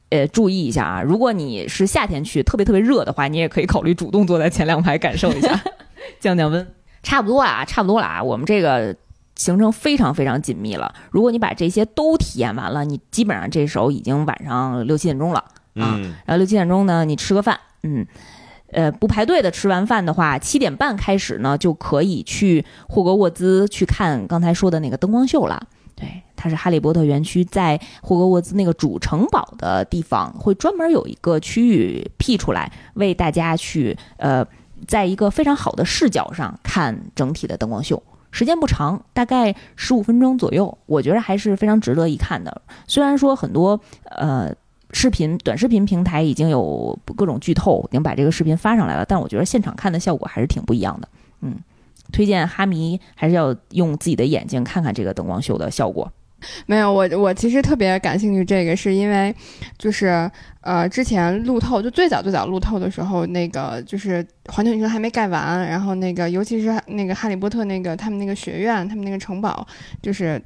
[0.09, 5.59] 呃注意一下啊，如果你是夏天去特别特别热的话，你也可以考虑主动坐在前两排感受一下，
[6.19, 6.67] 降降温。
[7.01, 8.95] 差不多啊，差不多了啊，我们这个。
[9.35, 10.93] 行程非常非常紧密了。
[11.11, 15.39] 如果你把这些都体验完了，你基本上这时候已经晚上六七点钟了。
[15.39, 18.05] 啊嗯，然后六七点钟呢，你吃个饭，嗯，
[18.73, 25.67] 呃，不排队的吃完饭的话，七点半开始呢，就可以去霍格沃兹去看刚才说的那个灯光秀了。
[26.41, 34.47] 它是哈利波特园区在霍格沃兹那个主城堡的地方，会专门有一个区域辟出来，为大家去呃，
[34.87, 38.01] 在一个非常好的视角上看整体的灯光秀。
[38.31, 42.61] 时间不长，大概十五分钟左右，我觉得还是非常值得一看的。
[42.87, 44.53] 虽然说很多呃
[44.93, 51.09] 视频短视频平台已经有各种剧透，已经把这个视频发上来了，但我觉得现场看的效果还是挺不一样的。
[51.41, 51.55] 嗯，
[52.11, 56.11] 推荐哈迷还是要用自己的眼睛看看这个灯光秀的效果。
[56.67, 59.33] 没有，我我其实特别感兴趣这个，是因为
[59.77, 60.29] 就是
[60.61, 69.65] 呃，之前路透就最早最早路透的时候，那个就是环球影城还没盖完，然后那个尤其是那个哈利波特那个他们那个学院，他们那个城堡，
[70.01, 70.41] 就是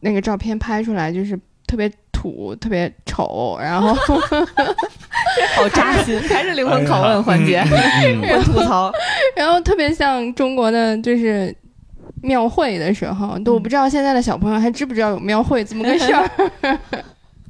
[0.00, 3.94] 那个照片拍出来就是特别土，特别丑，然后
[5.54, 7.60] 好扎心，还是灵魂拷问环节。
[7.60, 8.90] 嗯嗯 我吐槽，
[9.36, 11.54] 然后特别像中国的就是。
[12.22, 16.30] 庙会的时候，都我不知道现在的小朋友还知不知道有庙会这么个事儿。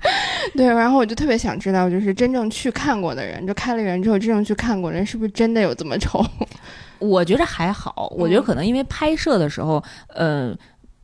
[0.55, 6.25] 对，然后我就特别想知道，就是真正去看过的人，就开了园之后真正去看过的人，是不是真的有这么丑？
[7.01, 9.83] 我觉得还好，我觉得可能因为拍摄的时候，
[10.15, 10.55] 呃，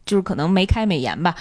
[0.07, 1.35] 就是可能没开美颜吧。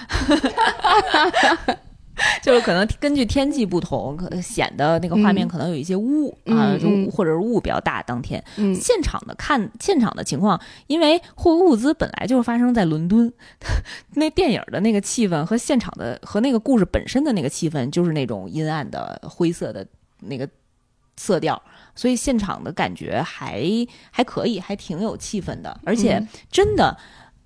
[2.44, 8.04] 就是可能根据天气不同，可能显得那个画面嗯可能有一些雾、啊，就或者是雾比较大。
[8.04, 13.32] 当天嗯现场的看现场的情况，因为霍格沃兹本来就是发生在伦敦，
[14.16, 19.86] 那电影的那个气氛和现场的和那个故事本身的那个气氛，就是那种阴暗的灰色的
[20.20, 20.48] 那个
[21.18, 21.62] 色调，
[21.96, 23.64] 所以现场的感觉还
[24.12, 26.96] 还可以，还挺有气氛的，而且嗯真的，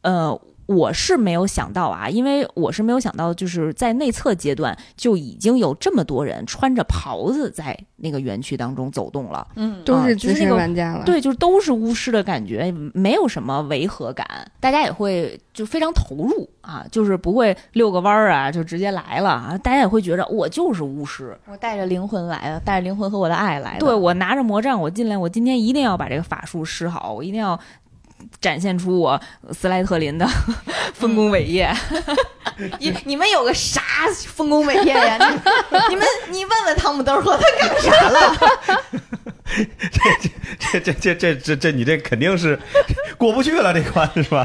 [0.02, 0.42] 呃。
[0.68, 9.48] 我是没有想到啊，因为我是没有想到，就是在内测阶段就已经有这么多人穿着袍子在那个园区当中走动了。
[9.56, 14.28] 嗯，都是资深啊就是那个玩家了。，对，就是都是巫师的感觉，没有什么违和感，
[14.60, 23.80] 大家也会就非常投入啊，就是不会遛个弯儿啊就直接来了啊，大家也会觉着我就是巫师，我带着灵魂来的，带着灵魂和我的爱来的。
[23.80, 27.58] 对我拿着魔杖，我进来，我今天一定要把这个法术施好，我一定要
[28.42, 29.20] 展现出我
[29.52, 30.28] 斯莱特林的
[30.94, 31.72] 丰功伟业。
[32.80, 33.82] 你你们有个啥
[34.28, 35.18] 丰功伟业呀？
[35.72, 38.38] 你你们你问问汤姆德尔赫他干啥了？
[40.60, 42.60] 这这这这这这你这肯定是
[43.18, 44.44] 过不去了这关是吧？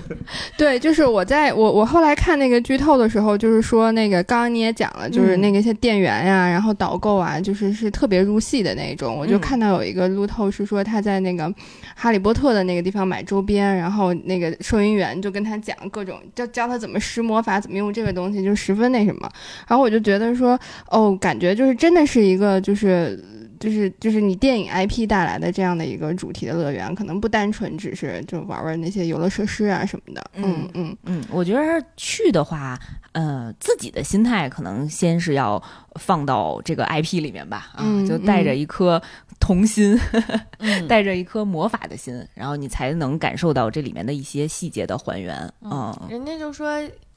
[0.56, 9.14] 对，就是我在我我后来看那个剧透的时候，就是说那个刚刚你也讲了，就是嗯那个一些店员呀、然后导购啊，就是是特别入戏的那种。
[9.16, 11.52] 我就嗯看到有一个路透是说他在那个
[11.94, 19.30] 哈利波特的那个地方买周边，然后那个收银员就跟他讲各种教教他怎么施魔法，怎么用这个东西，就十分那什么。
[19.68, 23.22] 然后我就觉得说，哦，感觉就是真的是一个就是。
[23.58, 30.24] 就是就是你电影 IP 带来的这样的一个主题的乐园，可能不单纯只是就玩玩那些游乐设施啊什么的。
[30.34, 31.60] 嗯嗯嗯嗯，我觉得
[31.96, 32.78] 去的话，
[33.12, 35.62] 呃，自己的心态可能先是要
[35.96, 39.00] 放到这个 IP 里面吧，啊，嗯就带着一颗
[39.40, 39.98] 童心，
[40.58, 45.36] 嗯带着一颗魔法的心，然后你才能感受到这里面的一些细节的还原。
[45.62, 46.68] 嗯，人家就说。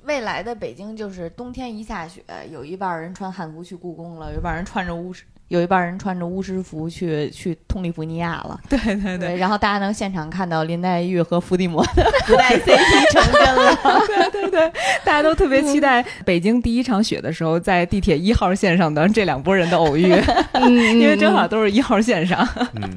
[0.06, 8.58] 未来的北京就是冬天一下雪，有一半人穿汉服去故宫了，有一半人穿着巫师，有一半人穿着巫师服去去通利福尼亚了。
[8.70, 13.78] 对对对，然后大家能现场看到林黛玉和伏地魔的 不带 CP 成真了。
[14.08, 14.72] 对对对，
[15.04, 20.14] 大家都特别期待北京第一场雪的时候，在地铁一号线上的这两拨人的偶遇，
[20.54, 22.48] 嗯，因为正好都是一号线上。
[22.76, 22.90] 嗯，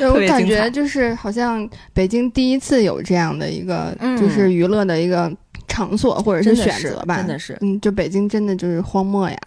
[0.00, 4.10] 对我感觉就是好像北京第一次有这样的一个嗯。
[4.20, 5.32] 就是娱乐的一个
[5.66, 7.56] 场所或者是选择吧，真的是。
[7.60, 9.38] 嗯，就北京真的就是荒漠呀。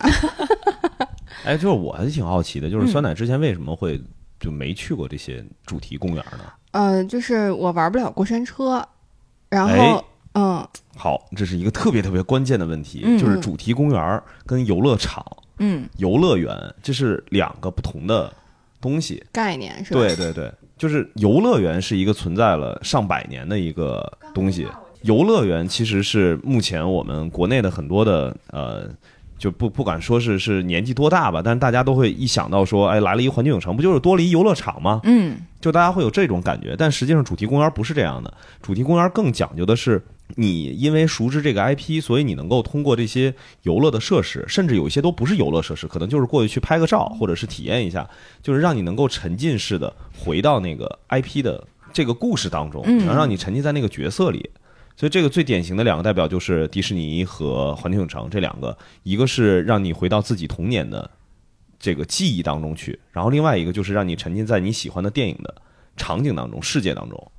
[1.43, 4.01] 哎，就是我还挺好奇的，就是嗯酸奶之前为什么会
[4.39, 6.51] 就没去过这些主题公园呢？
[6.71, 8.85] 呃，就是我玩不了过山车，
[9.49, 15.23] 然哎后嗯，好，这是一个特别特别关键的问题，嗯就是主题公园跟游乐场、
[15.59, 18.33] 嗯游乐园这是两个不同的
[18.81, 19.23] 东西。
[19.31, 19.99] 概念是吧？
[19.99, 24.67] 对对对，就是游乐园是一个存在了上百年的一个东西。
[25.03, 28.89] 游乐园其实是目前我们国内的很多的呃，
[29.43, 35.01] 就不不管说是是年纪多大吧，但是大家都会一想到说，哎，来了一个环球影城，不就是多了一游乐场吗？
[35.03, 40.01] 嗯就大家会有这种感觉，但实际上主题公园不是这样的，主题公园更讲究的是。
[40.35, 43.31] 你因为熟知这个 IP，所以你能够通过这些
[43.63, 48.09] 游乐的设施，甚至有一些都不是游乐设施，可能就是过去去拍个照，或者是体验一下，
[48.41, 54.49] 就是让你能够沉浸式的回到那个 IP 的这个故事当中，嗯能让你沉浸在那个角色里。
[54.95, 61.09] 所以这个最典型的两个代表就是迪士尼和环球影城这两个，一个是让你回到自己童年的
[61.79, 65.55] 这个记忆当中去，然后另外一个就是让你沉浸在你喜欢的电影的
[65.97, 67.31] 场景当中、世界当中。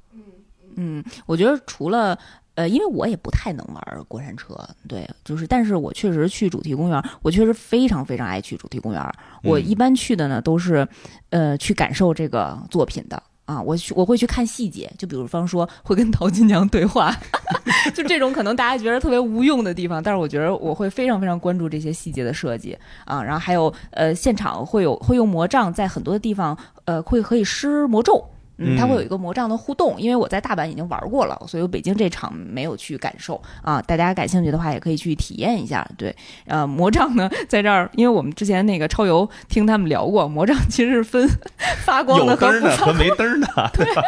[0.76, 2.18] 嗯，我觉得除了。
[2.56, 9.02] 呃，因为我也不太能玩过山车，对，就是，但是我确实去主题公园，我确实非常非常爱去主题公园。
[9.42, 10.86] 我嗯一般去的呢，都是，
[11.30, 13.60] 呃，去感受这个作品的啊。
[13.60, 17.14] 我去，我会去看细节，就比如方说会跟陶金娘对话，
[17.94, 23.22] 就这种可能大家觉得特别无用的地方，但是我觉得我会非常非常关注这些细节的设计啊。
[23.22, 28.24] 然后还有呃，现场会有会用魔杖在很多的地方，呃，会可以施魔咒。
[28.58, 33.82] 嗯，它会有一个魔杖的互动，因为我在大阪已经玩过了，所以我北京这场没有去感受啊。
[33.82, 35.86] 大家感兴趣的话，也可以去体验一下。
[35.98, 36.14] 对，
[36.46, 41.28] 呃，魔杖呢，在这儿，因为我们之前那个超游听他们聊过，魔杖其实是分
[41.84, 44.02] 发光的和不发灯儿的和没灯儿的，对吧？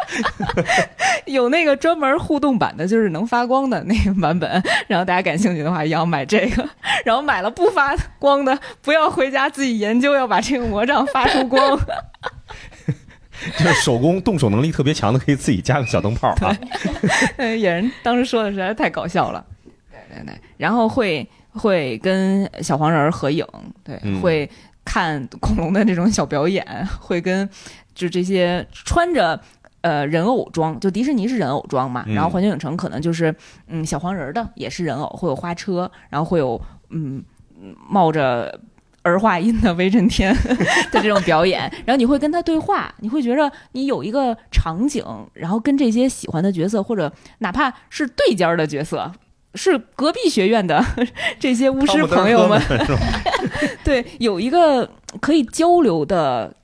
[1.26, 4.62] 有那个专门互动版的，就是能发光的那个版本。
[4.86, 6.68] 然后大家感兴趣的话，也要买这个。
[7.04, 11.78] 然后买了不发光的，不要回家自己研究，要把这个魔杖发出光。
[13.58, 16.56] 就是手工动手能力特别强的，可以自己加个小灯泡啊。
[17.36, 19.44] 呃，野人当时说的实在太搞笑了。
[19.90, 23.46] 对对对，然后会会跟小黄人儿合影，
[23.84, 24.48] 对，嗯会
[24.84, 26.64] 看恐龙的这种小表演，
[27.00, 27.48] 会跟
[27.94, 29.40] 就这些穿着。
[29.82, 33.32] 呃，人偶装就迪士尼是人偶装嘛，嗯然后环球影城可能就是
[33.68, 36.60] 嗯小黄人儿的也是人偶，会有花车，然后会有
[36.90, 37.22] 嗯
[37.56, 38.58] 嗯冒着
[39.06, 40.36] 儿化音的威震天。
[40.92, 45.04] 的这种表演，然后你会跟他对话，你会觉得你有一个场景，
[45.34, 49.12] 然后跟这些喜欢的角色，或者哪怕是对尖儿的角色。
[49.54, 50.84] 是隔壁学院的
[51.40, 52.60] 这些巫师朋友们，
[53.82, 54.86] 对，有一个
[55.18, 56.54] 可以交流的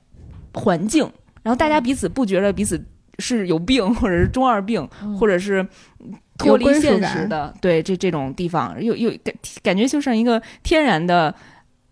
[0.53, 1.09] 环境，
[1.41, 2.79] 然后大家彼此不觉得彼此
[3.17, 4.87] 是有病，或者是中二病，
[5.19, 5.67] 或者是
[6.37, 11.33] 脱离现实的，对这这种地方，有有感感觉就像一个天然的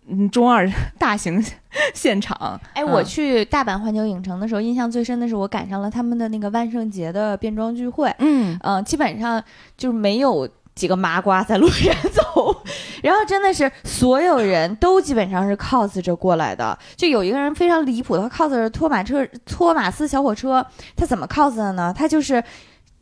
[0.08, 0.68] 嗯中二
[0.98, 1.42] 大型
[1.94, 2.60] 现场。
[2.74, 8.14] 哎，我嗯去大阪环球影城的时候，印象最深的是我赶上了他们的那个万圣节的变装聚会。
[8.18, 9.42] 嗯嗯、基本上
[9.76, 12.56] 就是没有几个麻瓜在路上走，
[13.02, 16.76] 然后真的是所有人都基本上是 cos 着过来的。
[16.96, 20.64] 就有一个人非常离谱，他 cos 着托马车、托马斯小火车，
[20.96, 21.94] 他怎么 cos 的呢？
[21.96, 22.42] 他就是，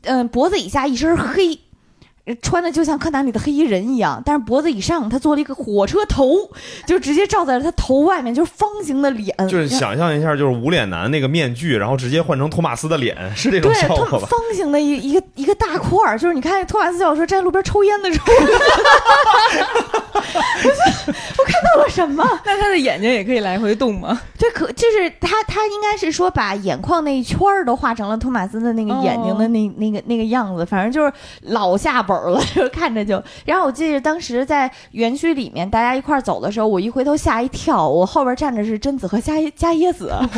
[0.03, 1.59] 嗯、脖子以下一身黑。
[2.36, 6.36] 穿的就像柯南里的黑衣人一样，但是脖子以上他做了一个火车头，
[6.86, 14.27] 就直接罩在了他头外面，就是方形的脸，就是想象一下，就是无脸男那个面具，然后直接换成托马斯的脸，是这种效果吧？
[14.28, 18.27] 方形的一一个一个大块儿，就是你看托马斯教授在路边抽烟的时候，
[21.39, 22.24] 我看到了什么？
[22.44, 24.20] 那他的眼睛也可以来回动吗？
[24.39, 31.12] 对，可就是他他应该是说把眼眶那一圈儿都画成了托马斯的那个眼睛的那、那个那个样子，反正就是
[31.43, 33.23] 老下本儿了， 就看着就。
[33.47, 40.13] 然后我记得当时在园区里面大家一块儿走的时候，我一回头吓一跳，我后边站着是贞子和加加椰子，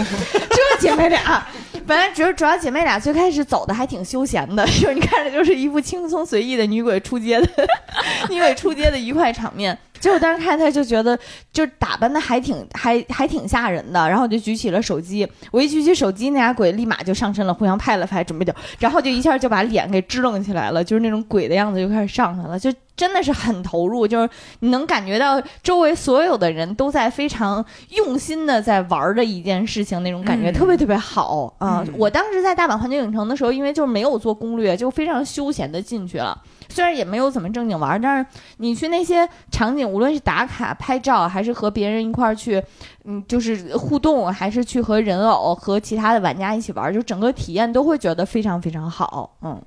[0.51, 1.45] 这姐妹俩。
[1.85, 7.49] 本来主主要姐妹俩最开始走的还挺休闲的，就是你看着就是一副轻松随意的女鬼出街的
[8.31, 9.77] 女鬼出街的愉快场面。
[10.03, 11.17] 结果当时看他就觉得，
[11.53, 31.85] 就打扮的还挺还还挺吓人的，然后我就举起了手机，我一举起手机，那俩鬼立马就上身了，互相拍了拍，准备就，然后就一下就把脸给支棱起来了，就是那种鬼的样子就开始上来了，就真的是很投入，就是你能感觉到周围所有的人都在非常用心的在玩的一件事情，那种感觉嗯特别特别好啊！
[31.87, 36.37] 嗯我当时在大阪环球影城的时候，因为就是没有做攻略，就非常休闲的进去了。
[36.73, 38.27] 虽然也没有怎么正经玩，但是
[38.57, 42.63] 你去那些场景，无论是打卡、拍照，还是和别人一块儿去，
[43.05, 49.37] 嗯，就是互动，还是去和人偶、和其他的玩家一起玩，就整个体验都会觉得非常非常好。
[49.43, 49.61] 嗯，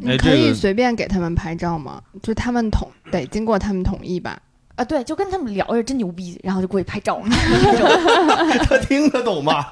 [0.00, 2.00] 你可以随便给他们拍照吗？
[2.22, 4.38] 就他们同得经过他们同意吧？
[4.76, 7.22] 啊，对，就跟他们聊着真牛逼，然后就过去拍照。
[8.68, 9.66] 他听得懂吗？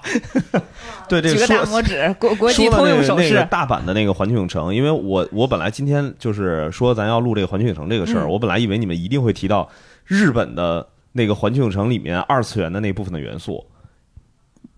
[1.08, 3.44] 对，这举个大说拇指，国国际通用手势。
[3.50, 9.68] 大阪的那个环球影城，因为我我本来今天就是说咱要录这个环球影城这个事儿，嗯我本来以为你们一定会提到
[10.04, 13.66] 日本的那个环球影城里面二次元的那部分的元素。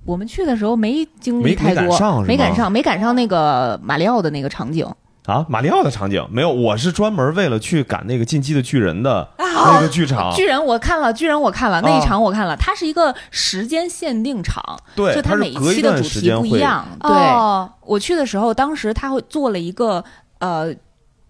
[0.06, 4.86] 我们去的时候没经历太多，没赶上没赶上，没赶上那个马里奥的那个场景。
[5.26, 11.98] 啊，马里奥的场景没有，我是专门为了去赶那个进击的巨人的那个剧场，巨人我看了，巨人我看了，那啊。
[11.98, 14.62] 一场我看了，它是一个时间限定场，
[14.94, 16.86] 对，就它每一期的主题不一样。
[17.00, 20.04] 对，哦，我去的时候，当时他会做了一个
[20.40, 20.74] 呃，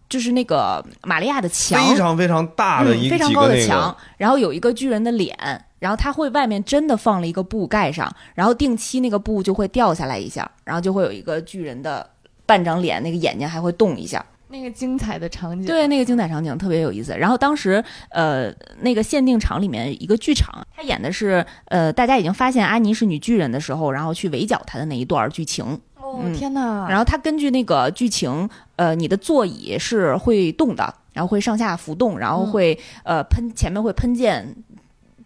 [0.09, 5.37] 就是那个玛利亚的墙，非常非常大的一嗯、非常高的墙个，，然后有一个巨人的脸，
[5.79, 12.05] 然后他会外面真的放了一个布盖上，然后定期那个布就会掉下来一下，然后就会有一个巨人的
[12.47, 14.25] 半张脸，那个眼睛还会动一下。
[14.49, 17.17] 那个精彩的场景，对，那个精彩场景特别有意思。
[17.17, 25.65] 然后当时呃，那个限定场里面一个剧场，他演的是呃，大家已经发现安妮是女巨人的时候，然后去围剿她的那一段剧情。
[25.97, 26.87] 哦嗯天哪！
[26.89, 34.55] 然后他根据那个剧情，呃，你的座椅是会动的，然后会上下浮动，然后会、呃喷前面会喷溅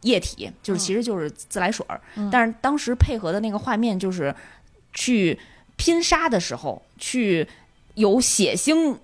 [0.02, 2.00] 液体，就是嗯其实就是自来水儿。
[2.16, 4.34] 嗯但是当时配合的那个画面就是
[4.94, 5.38] 去
[5.78, 7.48] 拼杀的时候，去
[7.94, 8.94] 有血腥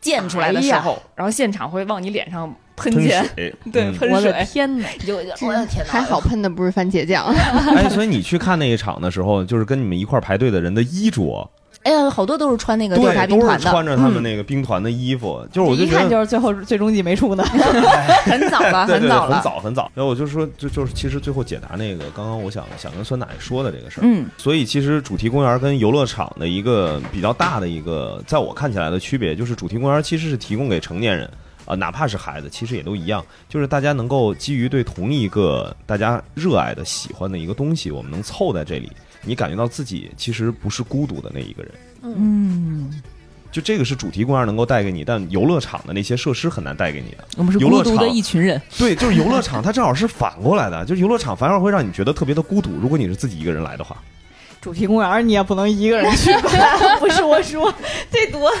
[0.00, 4.88] 溅出来的时候，然后现场会往你脸上喷水，对嗯喷我的水，天哪！
[5.06, 7.24] 就我的天哪，还好喷的不是番茄酱。
[7.76, 11.48] 哎，所以你去看那一场的时候，就是跟你们一块儿排队的人的衣着，
[11.82, 17.42] 哎呀，好多都是穿那个调查兵团的，是穿着他们嗯那个兵团的衣服，就是我就一看觉得就是最后最终季没出呢。
[18.24, 19.90] 很早了，对对对早了，很早很早。
[19.94, 24.04] 然后我就说，就就是其实最后解答那个刚刚我想想跟酸奶说的这个事儿。
[24.06, 31.28] 嗯所以其实主题公园跟游乐场的一个比较大的一个，在我看起来的区别，就是主题公园其实是提供给成年人。
[31.64, 38.90] 啊、哪怕是孩子，其实也都一样，就是大家能够基于对同一个大家热爱的、喜欢的一个东西，我们能凑在这里，
[39.24, 41.72] 你感觉到自己其实不是孤独的那一个人。
[42.02, 42.90] 嗯，
[43.50, 47.24] 就这个是主题公园能够带给你，但游乐场的那些设施很难带给你的。
[47.36, 48.60] 我们是游乐孤独的场一群人。
[48.78, 52.72] 对，就是游乐场，它正好是反过来的，就是游乐场反而会让你觉得特别的孤独。
[52.80, 53.96] 如果你是自己一个人来的话，
[54.60, 56.96] 主题公园你也不能一个人去吧？
[56.98, 57.72] 不是我说，
[58.10, 58.52] 这多。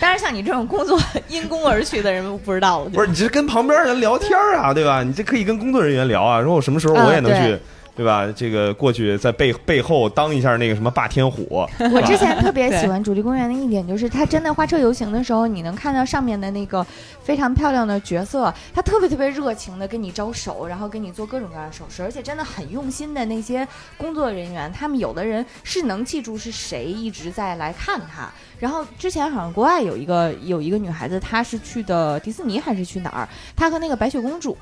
[0.00, 2.90] 当然，像你这种工作因公而去的人，不知道了。
[2.90, 5.02] 不是你这跟旁边人聊天啊，对吧？
[5.04, 7.60] 你这可以跟工作人员聊啊，说我什么时候我也能去，嗯
[7.94, 8.26] 对吧？
[8.34, 16.84] 这个过去在背背后当一下那个什么霸天虎， 我之前特别喜欢主题公园的一点就是，它真的花车游行的时候，你能看到上面的那个
[17.22, 23.66] 非常漂亮的角色，他特别特别热情的跟你招手，然后跟你做各种各样的手势，而且真的很用心的那些
[23.98, 28.30] 工作人员，他们有的人是能记住是谁一直在来看他。
[28.62, 33.28] 然后之前好像国外有一个有一个女孩子，她是去的迪士尼还是去哪儿？
[33.56, 34.56] 她和那个白雪公主，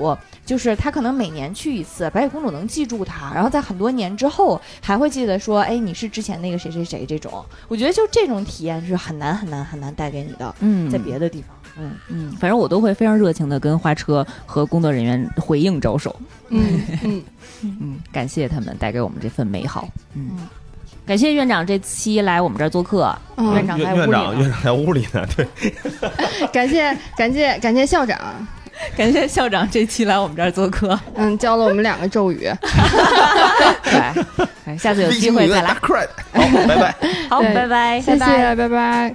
[0.46, 7.44] 就是她可能每年去一次，白雪公主能记住她，然后在很多年之后还会记得说，哎，你是之前那个谁谁谁这种。
[7.68, 11.92] 我觉得就这种体验是很难很难很难带给你的，嗯在别的地方，嗯。
[12.08, 16.16] 嗯，反正我都会非常热情的跟花车和工作人员回应招手。
[16.48, 17.22] 嗯 嗯，
[17.60, 19.86] 嗯，感谢他们带给我们这份美好。
[20.14, 20.30] 嗯，
[21.10, 24.22] 感谢院长这期来我们这儿做客，嗯院长在院院屋里呢。
[24.22, 25.44] 长院长在屋里呢，对，
[26.52, 28.16] 感谢感谢感谢校长，
[28.96, 32.48] 感谢校长这期来我们这儿做客，嗯，教了我们两个咒语。
[33.82, 34.24] 对，
[34.66, 35.76] 哎下次有机会再来。
[36.68, 36.94] 拜拜。
[37.28, 39.12] 好，拜拜，谢谢，拜拜